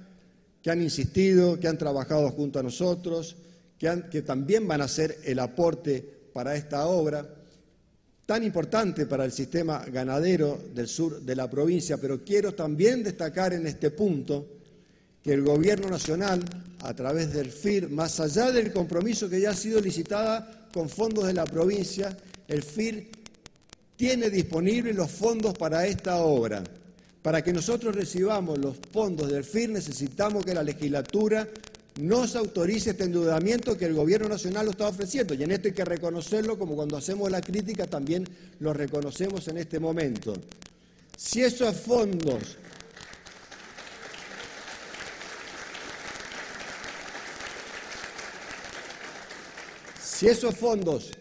que 0.63 0.72
han 0.72 0.82
insistido, 0.82 1.60
que 1.60 1.68
han 1.68 1.77
trabajado 1.77 2.30
junto 2.32 2.58
a 2.58 2.63
nosotros, 2.63 3.36
que, 3.77 4.22
también 4.24 4.68
van 4.68 4.82
a 4.82 4.88
ser 4.88 5.20
el 5.25 5.38
aporte 5.39 6.04
para 6.34 6.56
esta 6.56 6.88
obra, 6.88 7.37
tan 8.27 8.43
importante 8.43 9.05
para 9.05 9.24
el 9.24 9.31
sistema 9.31 9.86
ganadero 9.86 10.60
del 10.75 10.89
sur 10.89 11.22
de 11.22 11.34
la 11.34 11.50
provincia, 11.50 11.98
pero 11.98 12.25
quiero 12.25 12.53
también 12.53 13.01
destacar 13.01 13.53
en 13.53 13.65
este 13.65 13.89
punto 13.89 14.46
que 15.24 15.31
el 15.31 15.43
Gobierno 15.43 15.89
Nacional, 15.89 16.43
a 16.81 16.93
través 16.93 17.31
del 17.31 17.50
FIR, 17.50 17.89
más 17.89 18.19
allá 18.19 18.51
del 18.51 18.74
compromiso 18.74 19.29
que 19.29 19.39
ya 19.39 19.51
ha 19.51 19.55
sido 19.55 19.79
licitada 19.79 20.67
con 20.74 20.89
fondos 20.89 21.25
de 21.25 21.34
la 21.34 21.46
provincia, 21.46 22.17
el 22.50 22.63
FIR 22.63 23.07
tiene 23.96 24.29
disponibles 24.29 24.93
los 24.93 25.10
fondos 25.10 25.57
para 25.57 25.88
esta 25.88 26.17
obra. 26.17 26.62
Para 27.22 27.41
que 27.41 27.53
nosotros 27.53 27.96
recibamos 27.96 28.57
los 28.57 28.75
fondos 28.91 29.31
del 29.31 29.46
FIR 29.46 29.69
necesitamos 29.69 30.43
que 30.43 30.53
la 30.53 30.63
legislatura 30.63 31.48
no 32.00 32.27
se 32.27 32.38
autorice 32.38 32.92
este 32.92 33.06
endeudamiento 33.06 33.77
que 33.77 33.86
el 33.86 33.94
Gobierno 33.94 34.30
Nacional 34.30 34.66
lo 34.66 34.72
está 34.72 34.88
ofreciendo. 34.88 35.34
Y 35.34 35.44
en 35.44 35.51
esto 35.51 35.68
hay 35.68 35.74
que 35.74 35.86
reconocerlo, 35.86 36.58
como 36.58 36.75
cuando 36.75 36.98
hacemos 36.98 37.32
la 37.32 37.42
crítica 37.42 37.88
también 37.88 38.27
lo 38.60 38.74
reconocemos 38.74 39.48
en 39.48 39.58
este 39.58 39.80
momento. 39.80 40.34
Si 41.18 41.42
esos 41.42 41.75
fondos 41.75 42.58
si 50.18 50.27
esos 50.27 50.56
fondos 50.56 51.12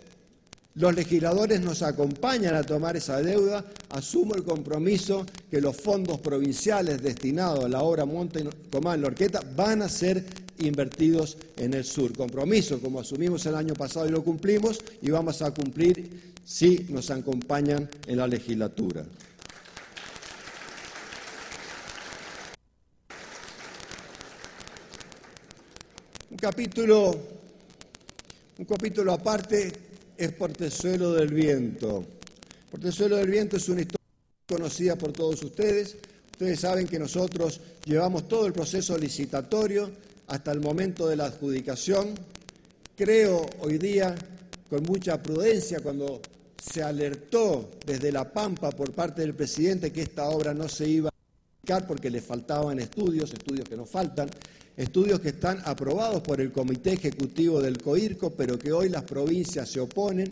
los 0.75 0.95
legisladores 0.95 1.61
nos 1.61 1.83
acompañan 1.83 2.55
a 2.55 2.63
tomar 2.63 2.97
esa 2.97 3.21
deuda, 3.21 3.65
asumo 3.91 4.35
el 4.35 4.43
compromiso 4.43 5.25
que 5.51 5.61
los 5.61 5.77
fondos 5.77 6.21
provinciales 6.21 7.03
destinados 7.03 7.65
a 7.65 7.69
la 7.69 7.83
obra 7.83 8.05
Monte 8.05 8.47
Comán 8.71 9.01
Lorqueta 9.01 9.43
van 9.55 9.83
a 9.83 9.89
ser 9.89 10.25
invertidos 10.61 11.37
en 11.57 11.75
el 11.75 11.85
sur. 11.85 12.13
Compromiso 12.13 12.81
como 12.81 13.01
asumimos 13.01 13.45
el 13.47 13.55
año 13.55 13.75
pasado 13.75 14.07
y 14.07 14.11
lo 14.11 14.23
cumplimos 14.23 14.81
y 15.03 15.11
vamos 15.11 15.43
a 15.43 15.53
cumplir 15.53 16.35
si 16.45 16.87
nos 16.91 17.11
acompañan 17.11 17.89
en 18.07 18.17
la 18.17 18.27
legislatura. 18.27 19.05
Un 26.31 26.37
capítulo, 26.37 27.19
un 28.59 28.65
capítulo 28.65 29.13
aparte 29.13 29.73
es 30.17 30.33
Portezuelo 30.33 31.15
del 31.15 31.33
Viento. 31.33 32.05
Portezuelo 32.71 33.17
del 33.17 33.31
Viento 33.31 33.57
es 33.57 33.69
una 33.69 33.81
historia 33.81 33.97
conocida 34.47 34.97
por 34.97 35.13
todos 35.13 35.43
ustedes. 35.43 35.97
Ustedes 36.33 36.61
saben 36.61 36.87
que 36.87 36.99
nosotros 36.99 37.61
llevamos 37.85 38.29
todo 38.29 38.47
el 38.47 38.53
proceso 38.53 38.97
licitatorio 38.99 39.91
hasta 40.29 40.53
el 40.53 40.61
momento 40.61 41.09
de 41.09 41.17
la 41.17 41.27
adjudicación. 41.27 42.15
Creo 42.97 43.47
hoy 43.61 43.79
día, 43.79 44.15
con 44.69 44.83
mucha 44.85 45.23
prudencia, 45.23 45.81
cuando 45.81 46.21
se 46.61 46.83
alertó 46.83 47.71
desde 47.85 48.11
La 48.11 48.33
Pampa 48.33 48.71
por 48.71 48.93
parte 48.93 49.23
del 49.23 49.35
presidente 49.35 49.93
que 49.93 50.03
esta 50.03 50.29
obra 50.29 50.53
no 50.53 50.69
se 50.69 50.89
iba 50.89 51.09
a 51.09 51.13
adjudicar 51.13 51.87
porque 51.87 52.11
le 52.11 52.21
faltaban 52.21 52.79
estudios, 52.81 53.33
estudios 53.33 53.69
que 53.69 53.77
nos 53.77 53.89
faltan, 53.89 54.29
estudios 54.77 55.21
que 55.21 55.29
están 55.29 55.63
aprobados 55.65 56.23
por 56.23 56.41
el 56.41 56.53
Comité 56.53 56.95
Ejecutivo 56.95 57.61
del 57.61 57.81
COIRCO, 57.81 58.31
pero 58.31 58.59
que 58.59 58.73
hoy 58.73 58.89
las 58.89 59.05
provincias 59.05 59.69
se 59.69 59.81
oponen 59.81 60.29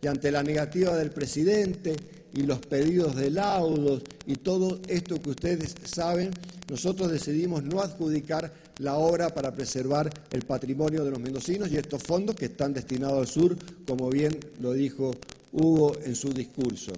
y 0.00 0.06
ante 0.06 0.30
la 0.30 0.42
negativa 0.42 0.94
del 0.96 1.10
presidente 1.10 1.96
y 2.34 2.42
los 2.42 2.58
pedidos 2.58 3.14
de 3.16 3.30
laudos 3.30 4.02
y 4.26 4.36
todo 4.36 4.80
esto 4.88 5.20
que 5.20 5.30
ustedes 5.30 5.74
saben, 5.84 6.30
nosotros 6.68 7.10
decidimos 7.10 7.62
no 7.62 7.80
adjudicar 7.80 8.52
la 8.78 8.96
obra 8.96 9.28
para 9.28 9.52
preservar 9.54 10.12
el 10.32 10.42
patrimonio 10.42 11.04
de 11.04 11.10
los 11.10 11.20
mendocinos 11.20 11.70
y 11.70 11.76
estos 11.76 12.02
fondos 12.02 12.34
que 12.34 12.46
están 12.46 12.72
destinados 12.72 13.18
al 13.20 13.26
sur, 13.28 13.56
como 13.86 14.10
bien 14.10 14.38
lo 14.60 14.72
dijo 14.72 15.14
Hugo 15.52 15.96
en 16.04 16.16
su 16.16 16.32
discurso. 16.32 16.92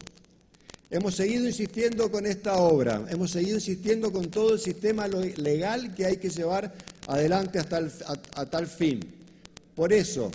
Hemos 0.88 1.16
seguido 1.16 1.46
insistiendo 1.46 2.10
con 2.10 2.26
esta 2.26 2.56
obra, 2.56 3.04
hemos 3.10 3.32
seguido 3.32 3.56
insistiendo 3.56 4.12
con 4.12 4.30
todo 4.30 4.54
el 4.54 4.60
sistema 4.60 5.08
legal 5.08 5.94
que 5.94 6.06
hay 6.06 6.16
que 6.16 6.30
llevar 6.30 6.72
adelante 7.08 7.58
hasta 7.58 7.78
a 8.36 8.46
tal 8.46 8.66
fin. 8.68 9.00
Por 9.74 9.92
eso, 9.92 10.30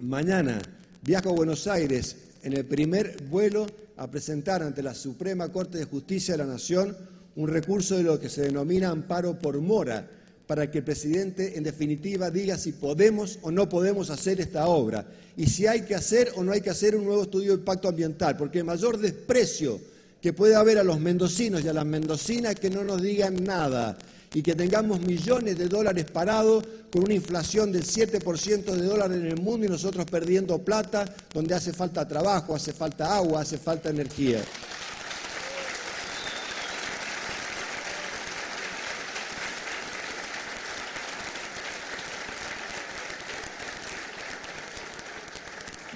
mañana 0.00 0.62
viajo 1.02 1.30
a 1.30 1.32
Buenos 1.32 1.66
Aires 1.66 2.16
en 2.44 2.52
el 2.54 2.64
primer 2.64 3.22
vuelo 3.24 3.66
a 4.02 4.10
presentar 4.10 4.64
ante 4.64 4.82
la 4.82 4.96
Suprema 4.96 5.52
Corte 5.52 5.78
de 5.78 5.84
Justicia 5.84 6.34
de 6.34 6.38
la 6.38 6.52
Nación 6.52 6.96
un 7.36 7.46
recurso 7.46 7.96
de 7.96 8.02
lo 8.02 8.18
que 8.18 8.28
se 8.28 8.42
denomina 8.42 8.90
amparo 8.90 9.38
por 9.38 9.60
mora, 9.60 10.10
para 10.48 10.68
que 10.68 10.78
el 10.78 10.84
presidente 10.84 11.56
en 11.56 11.62
definitiva 11.62 12.28
diga 12.28 12.58
si 12.58 12.72
podemos 12.72 13.38
o 13.42 13.52
no 13.52 13.68
podemos 13.68 14.10
hacer 14.10 14.40
esta 14.40 14.66
obra 14.66 15.06
y 15.36 15.46
si 15.46 15.68
hay 15.68 15.82
que 15.82 15.94
hacer 15.94 16.32
o 16.34 16.42
no 16.42 16.50
hay 16.50 16.60
que 16.60 16.70
hacer 16.70 16.96
un 16.96 17.04
nuevo 17.04 17.22
estudio 17.22 17.52
de 17.52 17.58
impacto 17.60 17.88
ambiental, 17.88 18.36
porque 18.36 18.58
el 18.58 18.64
mayor 18.64 18.98
desprecio 18.98 19.80
que 20.20 20.32
puede 20.32 20.56
haber 20.56 20.78
a 20.78 20.84
los 20.84 20.98
mendocinos 20.98 21.64
y 21.64 21.68
a 21.68 21.72
las 21.72 21.86
mendocinas 21.86 22.56
que 22.56 22.70
no 22.70 22.82
nos 22.82 23.00
digan 23.00 23.44
nada 23.44 23.96
y 24.34 24.42
que 24.42 24.54
tengamos 24.54 25.00
millones 25.00 25.58
de 25.58 25.68
dólares 25.68 26.06
parados 26.10 26.64
con 26.90 27.04
una 27.04 27.14
inflación 27.14 27.72
del 27.72 27.84
7% 27.84 28.64
de 28.64 28.84
dólares 28.84 29.18
en 29.18 29.26
el 29.26 29.40
mundo 29.40 29.66
y 29.66 29.68
nosotros 29.68 30.06
perdiendo 30.06 30.58
plata 30.58 31.04
donde 31.32 31.54
hace 31.54 31.72
falta 31.72 32.06
trabajo, 32.06 32.54
hace 32.54 32.72
falta 32.72 33.14
agua, 33.16 33.42
hace 33.42 33.58
falta 33.58 33.90
energía. 33.90 34.42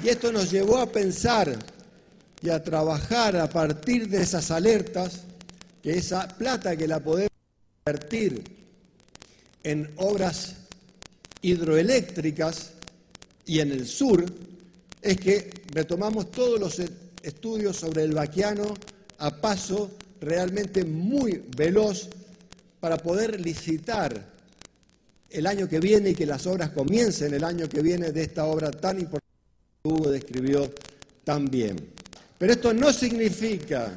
Y 0.02 0.08
esto 0.08 0.30
nos 0.30 0.50
llevó 0.50 0.78
a 0.78 0.86
pensar 0.86 1.58
y 2.40 2.50
a 2.50 2.62
trabajar 2.62 3.36
a 3.36 3.48
partir 3.48 4.08
de 4.08 4.22
esas 4.22 4.50
alertas, 4.50 5.22
que 5.82 5.98
esa 5.98 6.28
plata 6.28 6.76
que 6.76 6.86
la 6.86 7.00
podemos 7.00 7.35
invertir 7.88 8.42
en 9.62 9.88
obras 9.98 10.56
hidroeléctricas 11.40 12.72
y 13.46 13.60
en 13.60 13.70
el 13.70 13.86
sur, 13.86 14.24
es 15.00 15.16
que 15.18 15.52
retomamos 15.70 16.32
todos 16.32 16.58
los 16.58 16.82
estudios 17.22 17.76
sobre 17.76 18.02
el 18.02 18.12
vaquiano 18.12 18.74
a 19.18 19.30
paso 19.40 19.92
realmente 20.20 20.84
muy 20.84 21.44
veloz 21.56 22.08
para 22.80 22.96
poder 22.96 23.40
licitar 23.40 24.34
el 25.30 25.46
año 25.46 25.68
que 25.68 25.78
viene 25.78 26.10
y 26.10 26.14
que 26.16 26.26
las 26.26 26.44
obras 26.48 26.70
comiencen 26.70 27.34
el 27.34 27.44
año 27.44 27.68
que 27.68 27.82
viene 27.82 28.10
de 28.10 28.22
esta 28.24 28.46
obra 28.46 28.72
tan 28.72 28.98
importante 28.98 29.26
Hugo 29.84 30.10
describió 30.10 30.74
también. 31.22 31.76
Pero 32.36 32.52
esto 32.52 32.74
no 32.74 32.92
significa, 32.92 33.94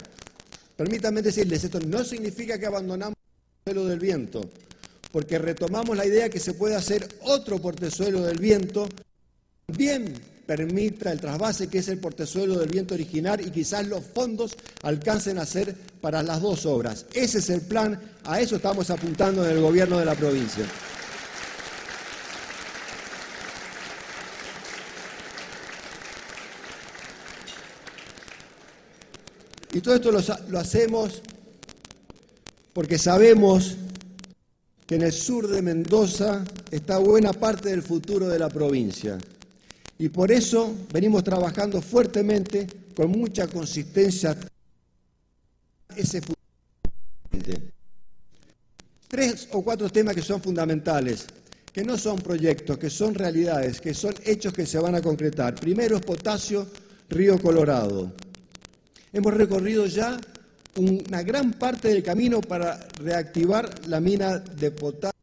permítanme 0.77 1.24
decirles, 1.24 1.63
esto 1.63 1.79
no 1.79 2.03
significa 2.03 2.60
que 2.60 2.67
abandonamos 2.67 3.18
portezuelo 3.69 3.85
del 3.85 3.99
viento, 3.99 4.49
porque 5.11 5.38
retomamos 5.38 5.95
la 5.95 6.05
idea 6.05 6.29
que 6.29 6.39
se 6.39 6.53
puede 6.53 6.75
hacer 6.75 7.07
otro 7.21 7.59
portezuelo 7.59 8.21
del 8.21 8.39
viento, 8.39 8.89
bien 9.67 10.13
permita 10.47 11.11
el 11.11 11.19
trasvase 11.19 11.67
que 11.67 11.77
es 11.77 11.88
el 11.89 11.99
portezuelo 11.99 12.57
del 12.57 12.69
viento 12.69 12.95
original 12.95 13.39
y 13.45 13.51
quizás 13.51 13.88
los 13.88 14.03
fondos 14.03 14.55
alcancen 14.81 15.38
a 15.38 15.45
ser 15.45 15.75
para 16.01 16.23
las 16.23 16.41
dos 16.41 16.65
obras. 16.65 17.05
Ese 17.13 17.38
es 17.38 17.49
el 17.51 17.61
plan, 17.61 17.99
a 18.23 18.41
eso 18.41 18.55
estamos 18.55 18.89
apuntando 18.89 19.45
en 19.45 19.51
el 19.51 19.61
gobierno 19.61 19.99
de 19.99 20.05
la 20.05 20.15
provincia. 20.15 20.65
Y 29.71 29.81
todo 29.81 29.93
esto 29.93 30.11
lo, 30.11 30.19
lo, 30.47 30.59
hacemos 30.59 31.21
porque 32.79 32.98
sabemos 32.98 33.75
que 34.88 34.95
en 34.95 35.01
el 35.01 35.12
sur 35.12 35.50
de 35.50 35.62
Mendoza 35.62 36.45
está 36.71 36.98
buena 36.98 37.33
parte 37.33 37.71
del 37.71 37.83
futuro 37.83 38.29
de 38.29 38.39
la 38.39 38.48
provincia. 38.48 39.17
Y 39.98 40.07
por 40.07 40.31
eso 40.31 40.74
venimos 40.93 41.25
trabajando 41.25 41.81
fuertemente, 41.81 42.67
con 42.95 43.12
mucha 43.12 43.48
consistencia, 43.48 44.38
ese 45.93 46.21
Tres 49.09 49.50
o 49.51 49.62
cuatro 49.62 49.89
temas 49.89 50.15
que 50.15 50.21
son 50.21 50.41
fundamentales, 50.41 51.25
que 51.74 51.83
no 51.83 51.98
son 51.98 52.17
proyectos, 52.19 52.77
que 52.77 52.89
son 52.89 53.13
realidades, 53.13 53.81
que 53.81 53.93
son 53.93 54.15
hechos 54.24 54.53
que 54.53 54.65
se 54.65 54.79
van 54.79 54.95
a 54.95 55.01
concretar. 55.01 55.53
Primero 55.55 55.98
es 55.98 56.01
potasio, 56.01 56.65
Río 57.09 57.41
Colorado. 57.41 58.13
Hemos 59.12 59.33
recorrido 59.33 59.86
ya 59.86 60.17
una 60.79 61.24
gran 61.24 61.53
parte 61.53 61.89
del 61.89 62.03
camino 62.03 62.41
para 62.41 62.79
reactivar 62.98 63.88
la 63.88 64.00
mina 64.00 64.39
de 64.39 64.71
potasio 64.71 65.18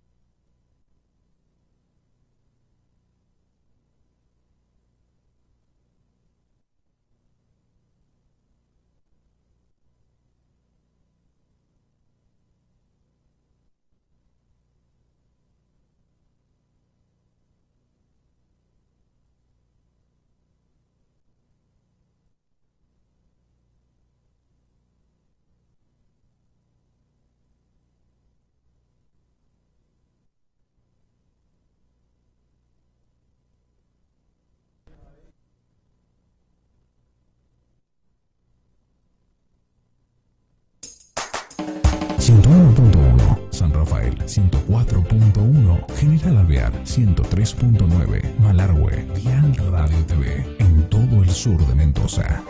104.1, 44.25 45.87
General 45.97 46.39
Alvear 46.39 46.73
103.9, 46.85 48.39
Malargüe, 48.39 49.07
Vial 49.15 49.55
Radio 49.71 50.05
TV, 50.07 50.57
en 50.59 50.89
todo 50.89 51.23
el 51.23 51.31
sur 51.31 51.65
de 51.67 51.75
Mendoza. 51.75 52.43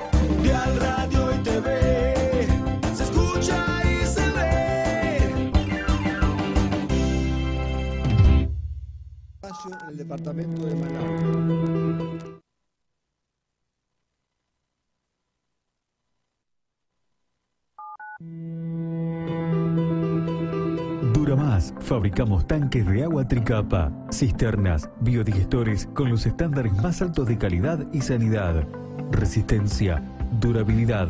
Vial 0.43 0.81
Radio 0.81 1.35
y 1.35 1.39
TV, 1.43 2.49
se 2.95 3.03
escucha 3.03 3.83
y 3.85 4.07
se 4.07 4.31
ve. 4.31 5.41
En 9.83 9.89
el 9.91 9.97
departamento 9.97 10.67
de 10.67 10.75
Malargüe. 10.75 12.46
Fabricamos 21.81 22.47
tanques 22.47 22.87
de 22.87 23.05
agua 23.05 23.27
tricapa, 23.27 23.93
cisternas, 24.11 24.89
biodigestores 25.01 25.89
con 25.95 26.11
los 26.11 26.27
estándares 26.27 26.73
más 26.75 27.03
altos 27.03 27.29
de 27.29 27.39
calidad 27.39 27.87
y 27.93 28.01
sanidad, 28.01 28.67
resistencia, 29.11 30.03
durabilidad. 30.41 31.09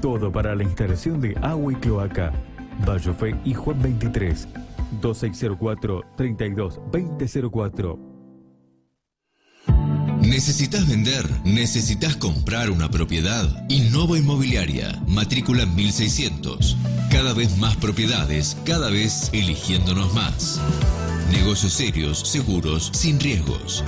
Todo 0.00 0.32
para 0.32 0.54
la 0.54 0.64
instalación 0.64 1.20
de 1.20 1.36
agua 1.42 1.72
y 1.72 1.76
cloaca. 1.76 2.32
Fe 3.18 3.36
y 3.44 3.54
Juan 3.54 3.82
23, 3.82 4.48
2604 5.00 6.02
32 6.16 6.80
2004. 6.90 7.98
¿Necesitas 10.22 10.86
vender? 10.86 11.24
¿Necesitas 11.44 12.16
comprar 12.16 12.70
una 12.70 12.90
propiedad? 12.90 13.66
Innova 13.68 14.18
Inmobiliaria, 14.18 15.02
matrícula 15.06 15.66
1600. 15.66 16.76
Cada 17.10 17.34
vez 17.34 17.58
más 17.58 17.76
propiedades, 17.76 18.56
cada 18.64 18.88
vez 18.88 19.28
eligiéndonos 19.32 20.14
más. 20.14 20.60
Negocios 21.32 21.72
serios, 21.72 22.20
seguros, 22.20 22.92
sin 22.94 23.18
riesgos. 23.18 23.82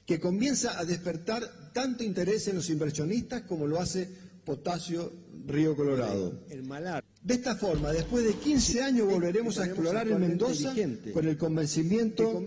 que 0.05 0.21
comienza 0.21 0.79
a 0.79 0.85
despertar 0.85 1.73
tanto 1.73 2.05
interés 2.05 2.47
en 2.49 2.57
los 2.57 2.69
inversionistas 2.69 3.41
como 3.45 3.67
lo 3.67 3.81
hace 3.81 4.07
Potasio 4.45 5.11
Río 5.47 5.75
Colorado. 5.75 6.45
El 6.51 6.63
Malar. 6.63 7.03
De 7.23 7.33
esta 7.33 7.57
forma, 7.57 7.91
después 7.91 8.27
de 8.27 8.35
15 8.35 8.83
años 8.83 9.09
volveremos 9.09 9.59
a 9.59 9.65
explorar 9.65 10.07
en 10.07 10.21
Mendoza 10.21 10.75
con 11.15 11.27
el 11.27 11.39
convencimiento 11.39 12.39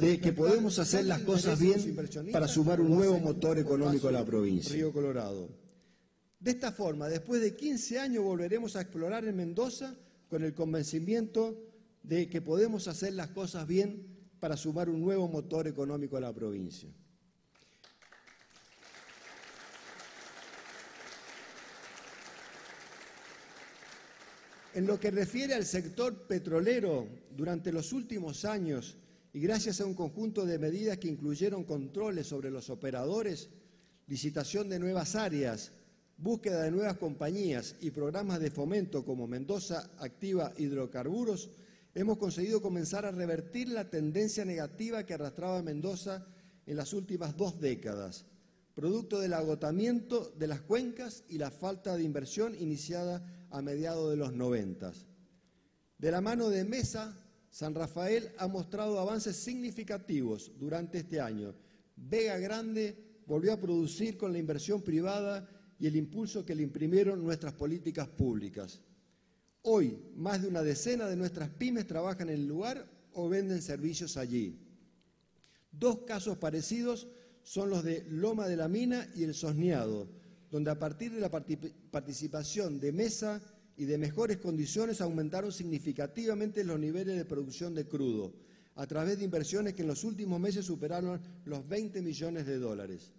de 0.00 0.20
que 0.20 0.32
podemos 0.32 0.78
hacer 0.78 1.04
las 1.04 1.20
cosas 1.20 1.60
bien 1.60 1.98
para 2.32 2.48
sumar 2.48 2.80
un 2.80 2.92
nuevo 2.92 3.18
motor 3.18 3.58
económico 3.58 4.08
a 4.08 4.12
la 4.12 4.24
provincia. 4.24 4.74
Río 4.74 4.90
Colorado. 4.90 5.50
De 6.38 6.52
esta 6.52 6.72
forma, 6.72 7.10
después 7.10 7.42
de 7.42 7.54
15 7.54 7.98
años 8.00 8.24
volveremos 8.24 8.74
a 8.76 8.80
explorar 8.80 9.26
en 9.26 9.36
Mendoza 9.36 9.94
con 10.30 10.44
el 10.44 10.54
convencimiento 10.54 11.60
de 12.04 12.30
que 12.30 12.40
podemos 12.40 12.86
hacer 12.86 13.12
las 13.14 13.30
cosas 13.30 13.66
bien 13.66 14.06
para 14.38 14.56
sumar 14.56 14.88
un 14.88 15.00
nuevo 15.00 15.28
motor 15.28 15.66
económico 15.66 16.16
a 16.16 16.20
la 16.20 16.32
provincia. 16.32 16.88
En 24.72 24.86
lo 24.86 25.00
que 25.00 25.10
refiere 25.10 25.54
al 25.54 25.66
sector 25.66 26.28
petrolero, 26.28 27.08
durante 27.36 27.72
los 27.72 27.92
últimos 27.92 28.44
años, 28.44 28.96
y 29.32 29.40
gracias 29.40 29.80
a 29.80 29.86
un 29.86 29.94
conjunto 29.94 30.46
de 30.46 30.60
medidas 30.60 30.98
que 30.98 31.08
incluyeron 31.08 31.64
controles 31.64 32.28
sobre 32.28 32.50
los 32.50 32.70
operadores, 32.70 33.50
licitación 34.06 34.68
de 34.68 34.78
nuevas 34.78 35.16
áreas, 35.16 35.72
búsqueda 36.20 36.62
de 36.62 36.70
nuevas 36.70 36.98
compañías 36.98 37.76
y 37.80 37.90
programas 37.90 38.40
de 38.40 38.50
fomento 38.50 39.04
como 39.04 39.26
Mendoza 39.26 39.90
Activa 39.98 40.52
Hidrocarburos, 40.58 41.48
hemos 41.94 42.18
conseguido 42.18 42.60
comenzar 42.60 43.06
a 43.06 43.10
revertir 43.10 43.70
la 43.70 43.88
tendencia 43.88 44.44
negativa 44.44 45.04
que 45.04 45.14
arrastraba 45.14 45.62
Mendoza 45.62 46.26
en 46.66 46.76
las 46.76 46.92
últimas 46.92 47.38
dos 47.38 47.58
décadas, 47.58 48.26
producto 48.74 49.18
del 49.18 49.32
agotamiento 49.32 50.30
de 50.36 50.46
las 50.46 50.60
cuencas 50.60 51.24
y 51.28 51.38
la 51.38 51.50
falta 51.50 51.96
de 51.96 52.04
inversión 52.04 52.54
iniciada 52.54 53.24
a 53.50 53.62
mediados 53.62 54.10
de 54.10 54.16
los 54.16 54.34
noventas. 54.34 55.06
De 55.96 56.10
la 56.10 56.20
mano 56.20 56.50
de 56.50 56.64
Mesa, 56.64 57.18
San 57.48 57.74
Rafael 57.74 58.30
ha 58.36 58.46
mostrado 58.46 59.00
avances 59.00 59.36
significativos 59.36 60.52
durante 60.58 60.98
este 60.98 61.18
año. 61.18 61.54
Vega 61.96 62.36
Grande 62.38 63.22
volvió 63.26 63.54
a 63.54 63.60
producir 63.60 64.18
con 64.18 64.32
la 64.32 64.38
inversión 64.38 64.82
privada 64.82 65.48
y 65.80 65.86
el 65.86 65.96
impulso 65.96 66.44
que 66.44 66.54
le 66.54 66.62
imprimieron 66.62 67.24
nuestras 67.24 67.54
políticas 67.54 68.06
públicas. 68.06 68.80
Hoy, 69.62 69.98
más 70.14 70.42
de 70.42 70.48
una 70.48 70.62
decena 70.62 71.06
de 71.06 71.16
nuestras 71.16 71.48
pymes 71.48 71.86
trabajan 71.86 72.28
en 72.28 72.34
el 72.34 72.46
lugar 72.46 72.86
o 73.14 73.28
venden 73.30 73.62
servicios 73.62 74.18
allí. 74.18 74.58
Dos 75.72 76.00
casos 76.00 76.36
parecidos 76.36 77.08
son 77.42 77.70
los 77.70 77.82
de 77.82 78.04
Loma 78.10 78.46
de 78.46 78.56
la 78.56 78.68
Mina 78.68 79.08
y 79.14 79.24
el 79.24 79.34
Sosneado, 79.34 80.06
donde 80.50 80.70
a 80.70 80.78
partir 80.78 81.12
de 81.12 81.20
la 81.20 81.30
participación 81.30 82.78
de 82.78 82.92
Mesa 82.92 83.40
y 83.76 83.86
de 83.86 83.96
mejores 83.96 84.36
condiciones 84.36 85.00
aumentaron 85.00 85.50
significativamente 85.50 86.62
los 86.62 86.78
niveles 86.78 87.16
de 87.16 87.24
producción 87.24 87.74
de 87.74 87.86
crudo, 87.86 88.34
a 88.74 88.86
través 88.86 89.18
de 89.18 89.24
inversiones 89.24 89.72
que 89.74 89.82
en 89.82 89.88
los 89.88 90.04
últimos 90.04 90.38
meses 90.38 90.66
superaron 90.66 91.20
los 91.46 91.66
20 91.66 92.02
millones 92.02 92.44
de 92.44 92.58
dólares. 92.58 93.12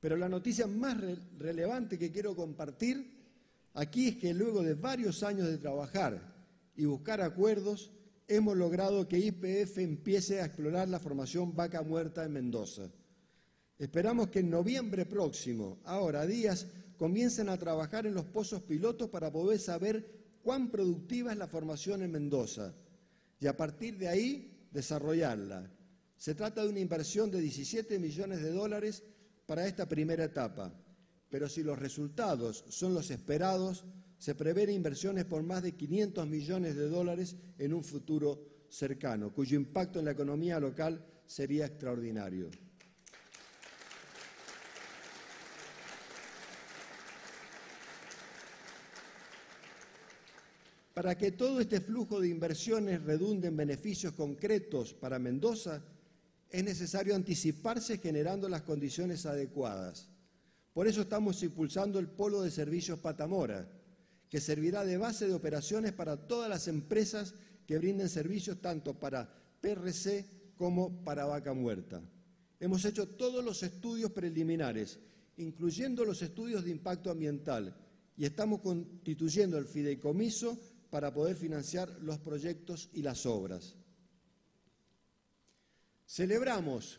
Pero 0.00 0.16
la 0.16 0.28
noticia 0.28 0.66
más 0.66 0.98
re 0.98 1.16
relevante 1.38 1.98
que 1.98 2.10
quiero 2.10 2.34
compartir 2.34 3.20
aquí 3.74 4.08
es 4.08 4.16
que 4.16 4.34
luego 4.34 4.62
de 4.62 4.74
varios 4.74 5.22
años 5.22 5.48
de 5.48 5.58
trabajar 5.58 6.20
y 6.76 6.86
buscar 6.86 7.20
acuerdos, 7.20 7.92
hemos 8.26 8.56
logrado 8.56 9.06
que 9.06 9.18
IPF 9.18 9.78
empiece 9.78 10.40
a 10.40 10.46
explorar 10.46 10.88
la 10.88 10.98
formación 10.98 11.54
Vaca 11.54 11.82
Muerta 11.82 12.24
en 12.24 12.32
Mendoza. 12.32 12.90
Esperamos 13.78 14.28
que 14.28 14.40
en 14.40 14.50
noviembre 14.50 15.04
próximo, 15.04 15.78
ahora 15.84 16.26
días, 16.26 16.66
comiencen 16.96 17.48
a 17.48 17.58
trabajar 17.58 18.06
en 18.06 18.14
los 18.14 18.24
pozos 18.26 18.62
pilotos 18.62 19.10
para 19.10 19.30
poder 19.30 19.58
saber 19.58 20.38
cuán 20.42 20.70
productiva 20.70 21.32
es 21.32 21.38
la 21.38 21.48
formación 21.48 22.02
en 22.02 22.12
Mendoza 22.12 22.74
y 23.40 23.46
a 23.46 23.56
partir 23.56 23.98
de 23.98 24.08
ahí 24.08 24.68
desarrollarla. 24.70 25.70
Se 26.16 26.34
trata 26.34 26.62
de 26.62 26.68
una 26.68 26.80
inversión 26.80 27.30
de 27.30 27.40
17 27.40 27.98
millones 27.98 28.42
de 28.42 28.52
dólares 28.52 29.02
para 29.50 29.66
esta 29.66 29.88
primera 29.88 30.22
etapa, 30.22 30.72
pero 31.28 31.48
si 31.48 31.64
los 31.64 31.76
resultados 31.76 32.64
son 32.68 32.94
los 32.94 33.10
esperados, 33.10 33.84
se 34.16 34.36
prevén 34.36 34.70
inversiones 34.70 35.24
por 35.24 35.42
más 35.42 35.64
de 35.64 35.72
500 35.72 36.24
millones 36.28 36.76
de 36.76 36.88
dólares 36.88 37.34
en 37.58 37.74
un 37.74 37.82
futuro 37.82 38.68
cercano, 38.68 39.34
cuyo 39.34 39.56
impacto 39.56 39.98
en 39.98 40.04
la 40.04 40.12
economía 40.12 40.60
local 40.60 41.04
sería 41.26 41.66
extraordinario. 41.66 42.48
Para 50.94 51.18
que 51.18 51.32
todo 51.32 51.58
este 51.58 51.80
flujo 51.80 52.20
de 52.20 52.28
inversiones 52.28 53.02
redunde 53.02 53.48
en 53.48 53.56
beneficios 53.56 54.12
concretos 54.12 54.94
para 54.94 55.18
Mendoza, 55.18 55.82
es 56.50 56.64
necesario 56.64 57.14
anticiparse 57.14 57.98
generando 57.98 58.48
las 58.48 58.62
condiciones 58.62 59.24
adecuadas. 59.24 60.08
Por 60.72 60.86
eso 60.86 61.02
estamos 61.02 61.42
impulsando 61.42 61.98
el 61.98 62.08
Polo 62.08 62.42
de 62.42 62.50
Servicios 62.50 62.98
Patamora, 62.98 63.68
que 64.28 64.40
servirá 64.40 64.84
de 64.84 64.96
base 64.96 65.26
de 65.26 65.34
operaciones 65.34 65.92
para 65.92 66.16
todas 66.16 66.48
las 66.48 66.68
empresas 66.68 67.34
que 67.66 67.78
brinden 67.78 68.08
servicios 68.08 68.60
tanto 68.60 68.94
para 68.94 69.32
PRC 69.60 70.26
como 70.56 71.04
para 71.04 71.24
Vaca 71.24 71.52
Muerta. 71.52 72.02
Hemos 72.58 72.84
hecho 72.84 73.08
todos 73.08 73.44
los 73.44 73.62
estudios 73.62 74.10
preliminares, 74.12 74.98
incluyendo 75.36 76.04
los 76.04 76.20
estudios 76.22 76.64
de 76.64 76.70
impacto 76.70 77.10
ambiental, 77.10 77.74
y 78.16 78.24
estamos 78.24 78.60
constituyendo 78.60 79.56
el 79.56 79.64
fideicomiso 79.64 80.58
para 80.90 81.14
poder 81.14 81.36
financiar 81.36 81.88
los 82.02 82.18
proyectos 82.18 82.90
y 82.92 83.02
las 83.02 83.24
obras. 83.24 83.76
Celebramos, 86.10 86.98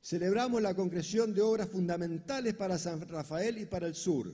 celebramos 0.00 0.62
la 0.62 0.72
concreción 0.72 1.34
de 1.34 1.42
obras 1.42 1.68
fundamentales 1.68 2.54
para 2.54 2.78
San 2.78 3.00
Rafael 3.08 3.58
y 3.58 3.66
para 3.66 3.88
el 3.88 3.96
sur, 3.96 4.32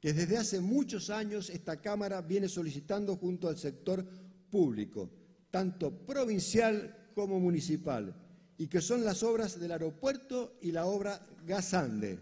que 0.00 0.12
desde 0.12 0.36
hace 0.36 0.60
muchos 0.60 1.10
años 1.10 1.50
esta 1.50 1.80
Cámara 1.80 2.22
viene 2.22 2.48
solicitando 2.48 3.16
junto 3.16 3.48
al 3.48 3.58
sector 3.58 4.06
público, 4.48 5.10
tanto 5.50 5.90
provincial 6.06 7.10
como 7.12 7.40
municipal, 7.40 8.14
y 8.56 8.68
que 8.68 8.82
son 8.82 9.04
las 9.04 9.24
obras 9.24 9.58
del 9.58 9.72
aeropuerto 9.72 10.58
y 10.62 10.70
la 10.70 10.86
obra 10.86 11.20
Gasande. 11.44 12.20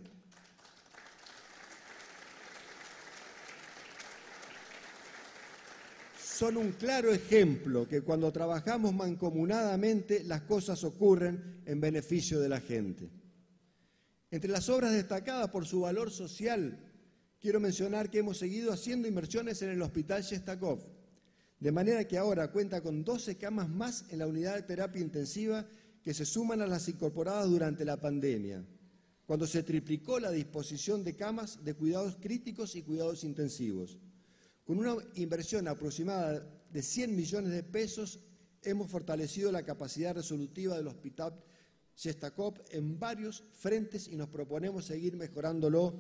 Son 6.37 6.59
un 6.59 6.73
claro 6.73 7.11
ejemplo 7.15 7.89
que 7.89 8.03
cuando 8.03 8.31
trabajamos 8.31 8.95
mancomunadamente 8.95 10.23
las 10.25 10.43
cosas 10.43 10.85
ocurren 10.85 11.63
en 11.65 11.81
beneficio 11.81 12.39
de 12.41 12.49
la 12.51 12.61
gente. 12.61 13.09
Entre 14.31 14.51
las 14.51 14.69
obras 14.69 14.93
destacadas 14.93 15.49
por 15.49 15.65
su 15.65 15.81
valor 15.81 16.11
social, 16.11 16.79
quiero 17.41 17.59
mencionar 17.59 18.11
que 18.11 18.19
hemos 18.19 18.37
seguido 18.37 18.71
haciendo 18.71 19.09
inversiones 19.09 19.63
en 19.63 19.71
el 19.71 19.81
Hospital 19.81 20.23
Shestakov, 20.23 20.81
de 21.59 21.73
manera 21.73 22.07
que 22.07 22.19
ahora 22.19 22.53
cuenta 22.53 22.83
con 22.83 23.03
12 23.03 23.39
camas 23.39 23.71
más 23.71 24.05
en 24.11 24.19
la 24.19 24.27
unidad 24.27 24.57
de 24.57 24.63
terapia 24.63 25.01
intensiva 25.01 25.67
que 26.03 26.13
se 26.13 26.27
suman 26.27 26.61
a 26.61 26.67
las 26.67 26.87
incorporadas 26.87 27.49
durante 27.49 27.87
la 27.87 27.99
pandemia, 27.99 28.63
cuando 29.25 29.47
se 29.47 29.63
triplicó 29.63 30.21
la 30.21 30.31
disposición 30.33 31.03
de 31.03 31.17
camas 31.17 31.65
de 31.65 31.73
cuidados 31.73 32.17
críticos 32.21 32.77
y 32.77 32.83
cuidados 32.83 33.25
intensivos. 33.25 33.97
Con 34.67 34.81
una 34.81 34.97
inversión 35.15 35.69
aproximada 35.69 36.45
de 36.73 36.83
100 36.83 37.15
millones 37.15 37.53
de 37.53 37.63
pesos, 37.63 38.19
hemos 38.63 38.91
fortalecido 38.91 39.53
la 39.53 39.63
capacidad 39.63 40.13
resolutiva 40.13 40.77
del 40.77 40.89
Hospital 40.89 41.41
Shestakov 41.97 42.55
en 42.71 42.99
varios 42.99 43.45
frentes 43.53 44.09
y 44.09 44.17
nos 44.17 44.29
proponemos 44.29 44.85
seguir 44.85 45.17
mejorándolo 45.17 45.95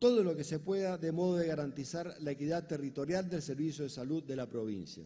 todo 0.00 0.24
lo 0.24 0.34
que 0.34 0.42
se 0.42 0.58
pueda 0.58 0.98
de 0.98 1.12
modo 1.12 1.36
de 1.36 1.46
garantizar 1.46 2.16
la 2.20 2.32
equidad 2.32 2.66
territorial 2.66 3.30
del 3.30 3.42
servicio 3.42 3.84
de 3.84 3.90
salud 3.90 4.24
de 4.24 4.34
la 4.34 4.50
provincia. 4.50 5.04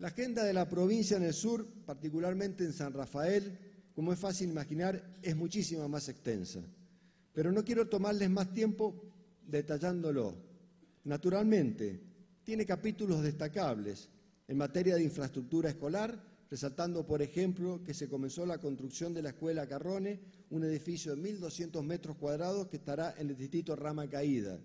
La 0.00 0.08
agenda 0.08 0.44
de 0.44 0.52
la 0.52 0.68
provincia 0.68 1.16
en 1.16 1.22
el 1.22 1.32
sur, 1.32 1.66
particularmente 1.86 2.62
en 2.62 2.74
San 2.74 2.92
Rafael, 2.92 3.58
como 3.94 4.12
es 4.12 4.18
fácil 4.18 4.50
imaginar, 4.50 5.18
es 5.22 5.34
muchísimo 5.34 5.88
más 5.88 6.10
extensa. 6.10 6.60
Pero 7.32 7.50
no 7.52 7.64
quiero 7.64 7.88
tomarles 7.88 8.28
más 8.28 8.52
tiempo 8.52 9.02
detallándolo. 9.46 10.51
Naturalmente, 11.04 12.00
tiene 12.44 12.64
capítulos 12.64 13.22
destacables 13.22 14.08
en 14.46 14.56
materia 14.56 14.96
de 14.96 15.04
infraestructura 15.04 15.70
escolar, 15.70 16.22
resaltando, 16.50 17.06
por 17.06 17.22
ejemplo, 17.22 17.82
que 17.82 17.94
se 17.94 18.08
comenzó 18.08 18.44
la 18.44 18.58
construcción 18.58 19.14
de 19.14 19.22
la 19.22 19.30
Escuela 19.30 19.66
Carrone, 19.66 20.20
un 20.50 20.64
edificio 20.64 21.16
de 21.16 21.22
1.200 21.22 21.82
metros 21.82 22.16
cuadrados 22.16 22.68
que 22.68 22.76
estará 22.76 23.14
en 23.16 23.30
el 23.30 23.36
distrito 23.36 23.74
Rama 23.74 24.08
Caída. 24.08 24.60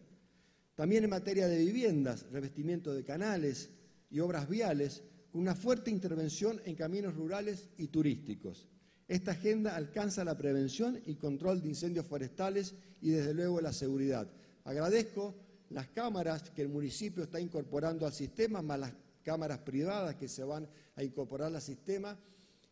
También 0.76 1.06
en 1.06 1.10
materia 1.10 1.47
de 1.47 1.58
viviendas, 1.58 2.26
revestimiento 2.32 2.93
de 2.93 3.04
canales 3.04 3.69
y 4.12 4.19
obras 4.19 4.47
viales, 4.50 5.02
con 5.32 5.41
una 5.41 5.56
fuerte 5.56 5.89
intervención 5.89 6.62
en 6.65 6.76
caminos 6.76 7.15
rurales 7.15 7.69
y 7.78 7.88
turísticos. 7.88 8.67
Esta 9.08 9.32
agenda 9.32 9.76
alcanza 9.76 10.26
la 10.26 10.38
prevención 10.38 11.00
y 11.06 11.15
control 11.15 11.62
de 11.62 11.69
incendios 11.69 12.06
forestales 12.06 12.76
y, 13.02 13.12
desde 13.12 13.34
luego, 13.34 13.62
la 13.62 13.71
seguridad. 13.71 14.30
Agradezco 14.65 15.34
las 15.69 15.88
cámaras 15.88 16.49
que 16.51 16.62
el 16.62 16.69
municipio 16.69 17.23
está 17.23 17.39
incorporando 17.39 18.06
al 18.06 18.13
sistema, 18.13 18.62
más 18.62 18.80
las 18.80 18.93
cámaras 19.23 19.60
privadas 19.60 20.15
que 20.15 20.27
se 20.27 20.43
van 20.43 20.67
a 20.95 21.03
incorporar 21.03 21.53
al 21.53 21.62
sistema, 21.62 22.17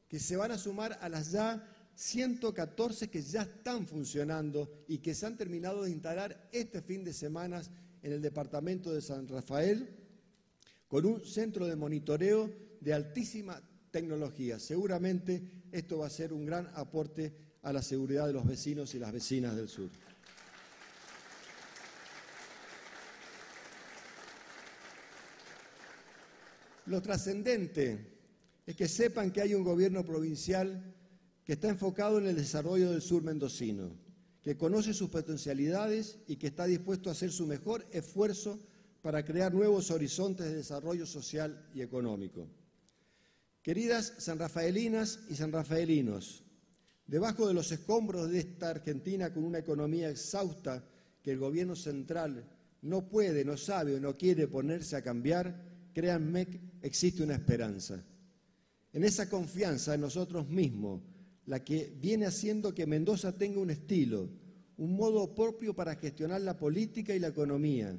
que 0.07 0.19
se 0.19 0.37
van 0.37 0.51
a 0.51 0.57
sumar 0.57 0.97
a 1.01 1.09
las 1.09 1.31
ya 1.31 1.63
114 1.95 3.09
que 3.09 3.21
ya 3.21 3.43
están 3.43 3.87
funcionando 3.87 4.83
y 4.87 4.97
que 4.97 5.15
se 5.15 5.25
han 5.25 5.37
terminado 5.37 5.83
de 5.83 5.91
instalar 5.91 6.49
este 6.51 6.81
fin 6.81 7.03
de 7.03 7.13
semana 7.13 7.61
en 8.03 8.11
el 8.11 8.21
departamento 8.21 8.93
de 8.93 9.01
San 9.01 9.27
Rafael, 9.27 9.89
con 10.87 11.05
un 11.05 11.25
centro 11.25 11.65
de 11.65 11.75
monitoreo 11.75 12.51
de 12.79 12.93
altísima 12.93 13.61
tecnología. 13.91 14.59
Seguramente 14.59 15.41
esto 15.71 15.99
va 15.99 16.07
a 16.07 16.11
ser 16.11 16.33
un 16.33 16.45
gran 16.45 16.69
aporte 16.75 17.33
a 17.63 17.73
la 17.73 17.81
seguridad 17.81 18.27
de 18.27 18.33
los 18.33 18.45
vecinos 18.45 18.93
y 18.93 18.99
las 18.99 19.11
vecinas 19.11 19.55
del 19.55 19.67
sur. 19.67 19.89
Lo 26.85 27.01
trascendente 27.01 28.15
es 28.65 28.75
que 28.75 28.87
sepan 28.87 29.31
que 29.31 29.41
hay 29.41 29.53
un 29.53 29.63
gobierno 29.63 30.05
provincial 30.05 30.93
que 31.43 31.53
está 31.53 31.69
enfocado 31.69 32.19
en 32.19 32.27
el 32.27 32.35
desarrollo 32.35 32.91
del 32.91 33.01
sur 33.01 33.23
mendocino, 33.23 33.91
que 34.41 34.57
conoce 34.57 34.93
sus 34.93 35.09
potencialidades 35.09 36.19
y 36.27 36.35
que 36.35 36.47
está 36.47 36.65
dispuesto 36.65 37.09
a 37.09 37.13
hacer 37.13 37.31
su 37.31 37.47
mejor 37.47 37.85
esfuerzo 37.91 38.59
para 39.01 39.23
crear 39.23 39.53
nuevos 39.53 39.91
horizontes 39.91 40.47
de 40.47 40.55
desarrollo 40.55 41.05
social 41.05 41.69
y 41.73 41.81
económico. 41.81 42.47
Queridas 43.61 44.13
sanrafaelinas 44.17 45.21
y 45.29 45.35
sanrafaelinos, 45.35 46.43
debajo 47.07 47.47
de 47.47 47.53
los 47.53 47.71
escombros 47.71 48.29
de 48.29 48.39
esta 48.39 48.69
Argentina 48.69 49.33
con 49.33 49.43
una 49.43 49.59
economía 49.59 50.09
exhausta 50.09 50.83
que 51.23 51.31
el 51.31 51.39
gobierno 51.39 51.75
central 51.75 52.47
no 52.81 53.07
puede, 53.07 53.43
no 53.43 53.57
sabe 53.57 53.95
o 53.95 53.99
no 53.99 54.15
quiere 54.15 54.47
ponerse 54.47 54.95
a 54.95 55.01
cambiar, 55.01 55.74
créanme, 55.95 56.45
existe 56.81 57.23
una 57.23 57.35
esperanza. 57.35 58.03
En 58.91 59.05
esa 59.05 59.29
confianza 59.29 59.95
en 59.95 60.01
nosotros 60.01 60.49
mismos, 60.49 61.01
la 61.45 61.63
que 61.63 61.95
viene 62.01 62.25
haciendo 62.25 62.75
que 62.75 62.85
Mendoza 62.85 63.37
tenga 63.37 63.61
un 63.61 63.69
estilo, 63.69 64.29
un 64.77 64.97
modo 64.97 65.33
propio 65.33 65.73
para 65.73 65.95
gestionar 65.95 66.41
la 66.41 66.57
política 66.57 67.15
y 67.15 67.19
la 67.19 67.29
economía. 67.29 67.97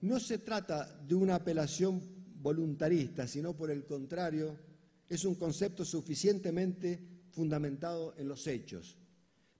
No 0.00 0.18
se 0.18 0.38
trata 0.38 0.86
de 1.06 1.14
una 1.14 1.34
apelación 1.34 2.00
voluntarista, 2.40 3.28
sino 3.28 3.54
por 3.54 3.70
el 3.70 3.84
contrario, 3.84 4.58
es 5.06 5.26
un 5.26 5.34
concepto 5.34 5.84
suficientemente 5.84 6.98
fundamentado 7.30 8.14
en 8.16 8.28
los 8.28 8.46
hechos. 8.46 8.96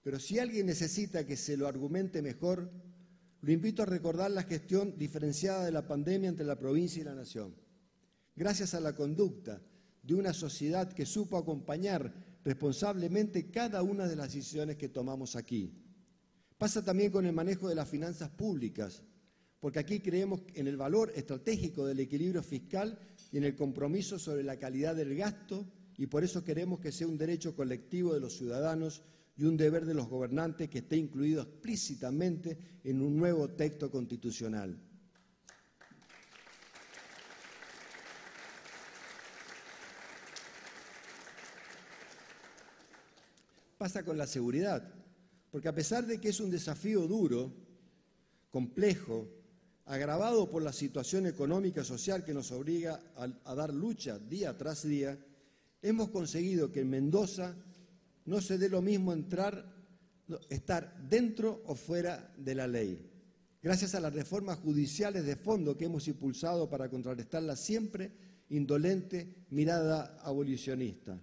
Pero 0.01 0.19
si 0.19 0.39
alguien 0.39 0.65
necesita 0.65 1.23
que 1.23 1.37
se 1.37 1.55
lo 1.55 1.67
argumente 1.67 2.23
mejor, 2.23 2.71
lo 3.41 3.51
invito 3.51 3.83
a 3.83 3.85
recordar 3.85 4.31
la 4.31 4.43
gestión 4.43 4.97
diferenciada 4.97 5.65
de 5.65 5.71
la 5.71 5.87
pandemia 5.87 6.29
entre 6.29 6.45
la 6.45 6.57
provincia 6.57 7.01
y 7.01 7.05
la 7.05 7.15
nación. 7.15 7.55
Gracias 8.35 8.73
a 8.73 8.79
la 8.79 8.93
conducta 8.93 9.61
de 10.03 10.15
una 10.15 10.33
sociedad 10.33 10.91
que 10.91 11.05
supo 11.05 11.37
acompañar 11.37 12.13
responsablemente 12.43 13.49
cada 13.51 13.83
una 13.83 14.07
de 14.07 14.15
las 14.15 14.33
decisiones 14.33 14.77
que 14.77 14.89
tomamos 14.89 15.35
aquí. 15.35 15.73
Pasa 16.57 16.83
también 16.83 17.11
con 17.11 17.25
el 17.25 17.33
manejo 17.33 17.67
de 17.67 17.75
las 17.75 17.89
finanzas 17.89 18.29
públicas, 18.29 19.03
porque 19.59 19.79
aquí 19.79 19.99
creemos 19.99 20.41
en 20.53 20.67
el 20.67 20.77
valor 20.77 21.11
estratégico 21.15 21.85
del 21.85 21.99
equilibrio 21.99 22.41
fiscal 22.41 22.97
y 23.31 23.37
en 23.37 23.43
el 23.43 23.55
compromiso 23.55 24.17
sobre 24.17 24.43
la 24.43 24.57
calidad 24.57 24.95
del 24.95 25.15
gasto 25.15 25.67
y 25.97 26.07
por 26.07 26.23
eso 26.23 26.43
queremos 26.43 26.79
que 26.79 26.91
sea 26.91 27.07
un 27.07 27.17
derecho 27.17 27.55
colectivo 27.55 28.13
de 28.13 28.19
los 28.19 28.37
ciudadanos 28.37 29.03
y 29.37 29.45
un 29.45 29.55
deber 29.55 29.85
de 29.85 29.93
los 29.93 30.09
gobernantes 30.09 30.69
que 30.69 30.79
esté 30.79 30.97
incluido 30.97 31.43
explícitamente 31.43 32.79
en 32.83 33.01
un 33.01 33.15
nuevo 33.15 33.49
texto 33.49 33.91
constitucional. 33.91 34.79
Pasa 43.77 44.03
con 44.03 44.17
la 44.17 44.25
seguridad, 44.25 44.91
porque 45.51 45.67
a 45.67 45.75
pesar 45.75 46.07
de 46.07 46.19
que 46.19 46.29
es 46.29 46.39
un 46.39 46.49
desafío 46.49 47.07
duro, 47.07 47.53
complejo, 48.49 49.29
agravado 49.85 50.49
por 50.49 50.63
la 50.63 50.73
situación 50.73 51.27
económica 51.27 51.81
y 51.81 51.85
social 51.85 52.25
que 52.25 52.33
nos 52.33 52.51
obliga 52.51 52.99
a, 53.15 53.55
dar 53.55 53.71
lucha 53.71 54.17
día 54.17 54.57
tras 54.57 54.81
día, 54.81 55.17
hemos 55.83 56.09
conseguido 56.09 56.71
que 56.71 56.81
en 56.81 56.89
Mendoza 56.89 57.55
no 58.27 58.41
se 58.41 58.57
dé 58.57 58.69
lo 58.69 58.81
mismo 58.81 59.13
entrar, 59.13 59.73
estar 60.49 60.95
dentro 61.09 61.63
o 61.65 61.75
fuera 61.75 62.33
de 62.37 62.55
la 62.55 62.67
ley. 62.67 63.09
Gracias 63.63 63.95
a 63.95 64.01
las 64.01 64.13
reformas 64.13 64.59
judiciales 64.59 65.25
de 65.25 65.37
fondo 65.37 65.75
que 65.75 65.85
hemos 65.85 66.07
impulsado 66.07 66.69
para 66.69 66.89
contrarrestar 66.89 67.41
la 67.43 67.55
siempre 67.55 68.11
indolente 68.49 69.45
mirada 69.49 70.19
abolicionista. 70.21 71.19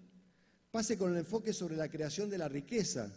Pase 0.71 0.99
con 0.99 1.13
el 1.13 1.19
enfoque 1.19 1.53
sobre 1.53 1.77
la 1.77 1.91
creación 1.91 2.31
de 2.31 2.39
la 2.39 2.49
riqueza, 2.49 3.13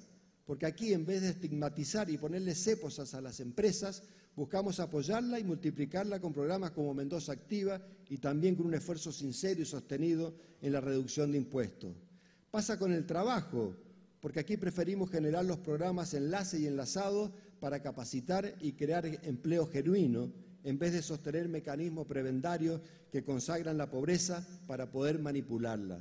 porque 0.45 0.65
aquí 0.65 0.93
en 0.93 1.05
vez 1.05 1.21
de 1.21 1.29
estigmatizar 1.29 2.09
y 2.09 2.17
ponerle 2.17 2.55
cepos 2.55 3.13
a 3.13 3.21
las 3.21 3.39
empresas, 3.39 4.03
buscamos 4.35 4.81
apoyarla 4.81 5.39
y 5.39 5.45
multiplicarla 5.45 6.19
con 6.19 6.33
programas 6.33 6.71
como 6.71 6.93
Mendoza 6.93 7.31
Activa 7.31 7.81
y 8.09 8.17
también 8.17 8.55
con 8.55 8.67
un 8.67 8.73
esfuerzo 8.73 9.13
sincero 9.13 9.61
y 9.61 9.65
sostenido 9.65 10.35
en 10.61 10.73
la 10.73 10.81
reducción 10.81 11.31
de 11.31 11.37
impuestos. 11.37 12.06
Pasa 12.51 12.79
con 12.79 12.91
el 12.93 13.05
trabajo, 13.05 13.75
porque 14.21 14.39
aquí 14.39 14.57
preferimos 14.57 15.09
generar 15.11 15.45
los 15.45 15.57
programas 15.57 16.13
enlace 16.13 16.59
y 16.59 16.67
enlazado 16.67 17.31
para 17.59 17.81
capacitar 17.81 18.55
y 18.61 18.73
crear 18.73 19.05
empleo 19.05 19.67
genuino, 19.67 20.31
en 20.63 20.79
vez 20.79 20.93
de 20.93 21.01
sostener 21.01 21.47
mecanismos 21.47 22.07
prebendarios 22.07 22.81
que 23.11 23.23
consagran 23.23 23.77
la 23.77 23.89
pobreza 23.89 24.45
para 24.67 24.91
poder 24.91 25.19
manipularla. 25.19 25.99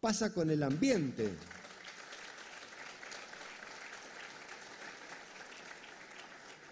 Pasa 0.00 0.32
con 0.32 0.50
el 0.50 0.62
ambiente. 0.62 1.30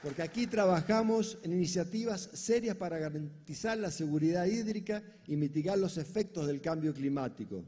porque 0.03 0.23
aquí 0.23 0.47
trabajamos 0.47 1.39
en 1.43 1.53
iniciativas 1.53 2.31
serias 2.33 2.77
para 2.77 2.99
garantizar 2.99 3.77
la 3.79 3.91
seguridad 3.91 4.47
hídrica 4.47 5.03
y 5.27 5.37
mitigar 5.37 5.77
los 5.79 5.99
efectos 5.99 6.47
del 6.47 6.61
cambio 6.61 6.95
climático. 6.95 7.65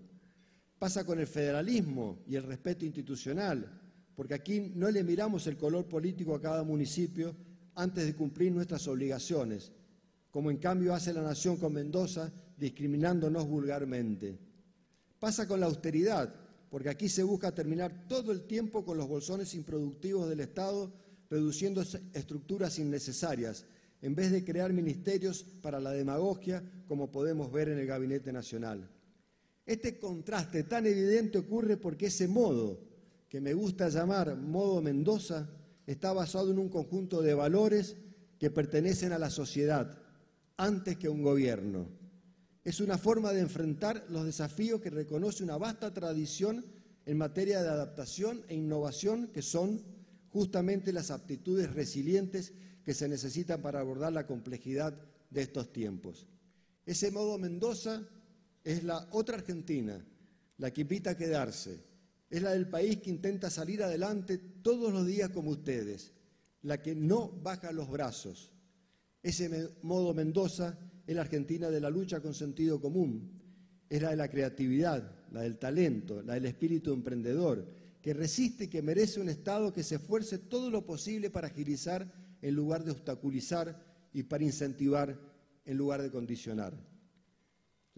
Pasa 0.81 1.05
con 1.05 1.21
el 1.21 1.27
federalismo 1.27 2.21
y 2.27 2.37
el 2.37 2.43
respeto 2.43 2.87
institucional, 2.87 3.71
porque 4.17 4.33
aquí 4.33 4.73
no 4.75 4.91
le 4.91 5.05
miramos 5.05 5.47
el 5.47 5.59
color 5.59 5.87
político 5.87 6.35
a 6.35 6.41
cada 6.41 6.65
municipio 6.65 7.37
antes 7.75 8.07
de 8.07 8.15
cumplir 8.15 8.51
nuestras 8.51 8.89
obligaciones, 8.89 9.73
como 10.31 10.51
en 10.51 10.57
cambio 10.57 10.95
hace 10.95 11.13
la 11.13 11.21
Nación 11.21 11.59
con 11.59 11.75
Mendoza, 11.75 12.33
discriminándonos 12.57 13.47
vulgarmente. 13.47 14.39
Pasa 15.19 15.47
con 15.47 15.61
la 15.61 15.67
austeridad, 15.67 16.35
porque 16.71 16.89
aquí 16.89 17.11
se 17.11 17.25
busca 17.25 17.55
terminar 17.55 18.07
todo 18.09 18.33
el 18.33 18.47
tiempo 18.47 18.83
con 18.83 18.97
los 18.97 19.07
bolsones 19.07 19.55
improductivos 19.55 20.31
del 20.31 20.41
Estado 20.41 20.91
reduciendo 21.29 21.83
estructuras 22.15 22.79
innecesarias, 22.79 23.67
en 24.01 24.15
vez 24.15 24.33
de 24.33 24.47
crear 24.47 24.73
ministerios 24.73 25.45
para 25.61 25.79
la 25.79 25.91
demagogia, 25.91 26.65
como 26.89 27.13
podemos 27.13 27.53
ver 27.53 27.69
en 27.69 27.81
el 27.81 27.87
Gabinete 27.87 28.33
Nacional. 28.33 28.89
Este 29.71 30.01
contraste 30.01 30.65
tan 30.65 30.85
evidente 30.85 31.39
ocurre 31.39 31.77
porque 31.77 32.07
ese 32.07 32.27
modo, 32.27 32.81
que 33.29 33.41
me 33.41 33.55
gusta 33.55 33.89
llamar 33.89 34.35
modo 34.35 34.83
Mendoza, 34.83 35.49
está 35.87 36.13
basado 36.13 36.51
en 36.51 36.59
un 36.59 36.69
conjunto 36.69 37.23
de 37.23 37.35
valores 37.35 37.95
que 38.41 38.51
pertenecen 38.51 39.13
a 39.13 39.19
la 39.21 39.31
sociedad, 39.31 39.97
antes 40.57 40.97
que 40.97 41.07
a 41.07 41.13
un 41.13 41.23
gobierno. 41.23 41.87
Es 42.65 42.81
una 42.81 42.99
forma 42.99 43.33
de 43.33 43.43
enfrentar 43.43 44.07
los 44.09 44.25
desafíos 44.25 44.81
que 44.81 44.91
reconoce 44.91 45.45
una 45.45 45.57
vasta 45.57 45.95
tradición 45.95 46.65
en 47.07 47.17
materia 47.17 47.63
de 47.63 47.69
adaptación 47.69 48.43
e 48.49 48.57
innovación 48.57 49.29
que 49.29 49.41
son 49.41 49.85
justamente 50.31 50.93
las 50.93 51.13
aptitudes 51.13 51.73
resilientes 51.73 52.55
que 52.85 52.93
se 52.93 53.09
necesitan 53.09 53.63
para 53.63 53.79
abordar 53.79 54.13
la 54.13 54.27
complejidad 54.27 55.01
de 55.31 55.43
estos 55.43 55.73
tiempos. 55.73 56.27
Ese 56.87 57.13
modo 57.13 57.39
Mendoza 57.39 58.03
es 58.65 58.85
la 58.85 59.09
otra 59.13 59.37
Argentina, 59.37 60.05
la 60.59 60.71
que 60.71 60.83
invita 60.83 61.11
a 61.11 61.17
quedarse, 61.17 61.81
es 62.29 62.43
la 62.43 62.51
del 62.51 62.69
país 62.69 62.99
que 62.99 63.11
intenta 63.11 63.51
salir 63.51 63.83
adelante 63.83 64.39
todos 64.39 64.93
los 64.93 65.07
días 65.07 65.31
como 65.31 65.51
ustedes, 65.51 66.13
la 66.63 66.81
que 66.81 66.95
no 66.95 67.29
baja 67.29 67.73
los 67.73 67.91
brazos. 67.91 68.53
Ese 69.23 69.71
modo 69.83 70.15
Mendoza 70.15 70.79
es 71.07 71.15
la 71.15 71.23
Argentina 71.23 71.71
de 71.71 71.81
la 71.81 71.91
lucha 71.91 72.21
con 72.21 72.35
sentido 72.35 72.81
común, 72.81 73.41
es 73.89 74.01
la 74.01 74.11
de 74.11 74.17
la 74.17 74.29
creatividad, 74.29 75.11
la 75.33 75.43
del 75.43 75.59
talento, 75.59 76.23
la 76.23 76.35
del 76.35 76.47
espíritu 76.47 76.93
emprendedor, 76.93 77.67
que 78.01 78.15
resiste 78.15 78.65
y 78.65 78.69
que 78.69 78.83
merece 78.83 79.21
un 79.21 79.29
Estado 79.29 79.73
que 79.73 79.83
se 79.83 79.97
esfuerce 79.97 80.39
todo 80.39 80.71
lo 80.71 80.87
posible 80.87 81.31
para 81.31 81.49
agilizar 81.49 82.11
en 82.41 82.55
lugar 82.55 82.85
de 82.85 82.93
obstaculizar 82.93 83.85
y 84.13 84.23
para 84.23 84.45
incentivar 84.45 85.19
en 85.65 85.77
lugar 85.77 86.01
de 86.01 86.11
condicionar. 86.11 86.90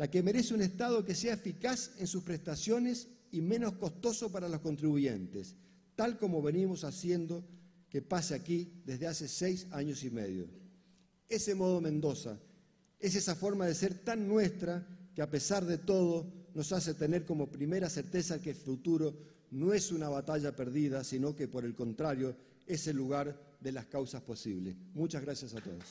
La 0.03 0.11
que 0.11 0.21
merece 0.21 0.53
un 0.53 0.62
Estado 0.62 1.05
que 1.05 1.15
sea 1.15 1.35
eficaz 1.35 1.93
en 1.97 2.09
sus 2.09 2.25
prestaciones 2.25 3.07
y 3.31 3.41
menos 3.41 3.75
costoso 3.75 4.33
para 4.33 4.49
los 4.49 4.59
contribuyentes, 4.59 5.55
tal 5.95 6.19
como 6.19 6.43
venimos 6.43 6.83
haciendo 6.83 7.45
que 7.88 8.03
pase 8.03 8.35
aquí 8.35 8.83
desde 8.85 9.07
hace 9.07 9.29
seis 9.29 9.69
años 9.71 10.03
y 10.03 10.11
medio. 10.11 10.49
Ese 11.29 11.55
modo 11.55 11.81
Mendoza 11.81 12.37
es 12.99 13.15
esa 13.15 13.37
forma 13.37 13.65
de 13.65 13.77
ser 13.77 13.95
tan 13.95 14.27
nuestra 14.27 14.85
que 15.15 15.23
a 15.23 15.31
pesar 15.31 15.65
de 15.65 15.79
todo 15.79 16.27
nos 16.53 16.73
hace 16.73 16.95
tener 16.95 17.25
como 17.25 17.53
primera 17.53 17.88
certeza 17.88 18.43
que 18.43 18.51
el 18.51 18.57
futuro 18.57 19.17
no 19.53 19.73
es 19.73 19.93
una 19.93 20.09
batalla 20.09 20.57
perdida, 20.57 21.05
sino 21.05 21.37
que 21.37 21.47
por 21.47 21.65
el 21.65 21.77
contrario 21.77 22.35
es 22.67 22.88
el 22.88 22.97
lugar 22.97 23.41
de 23.61 23.71
las 23.71 23.87
causas 23.87 24.23
posibles. 24.23 24.75
Muchas 24.95 25.23
gracias 25.23 25.55
a 25.55 25.61
todos. 25.61 25.85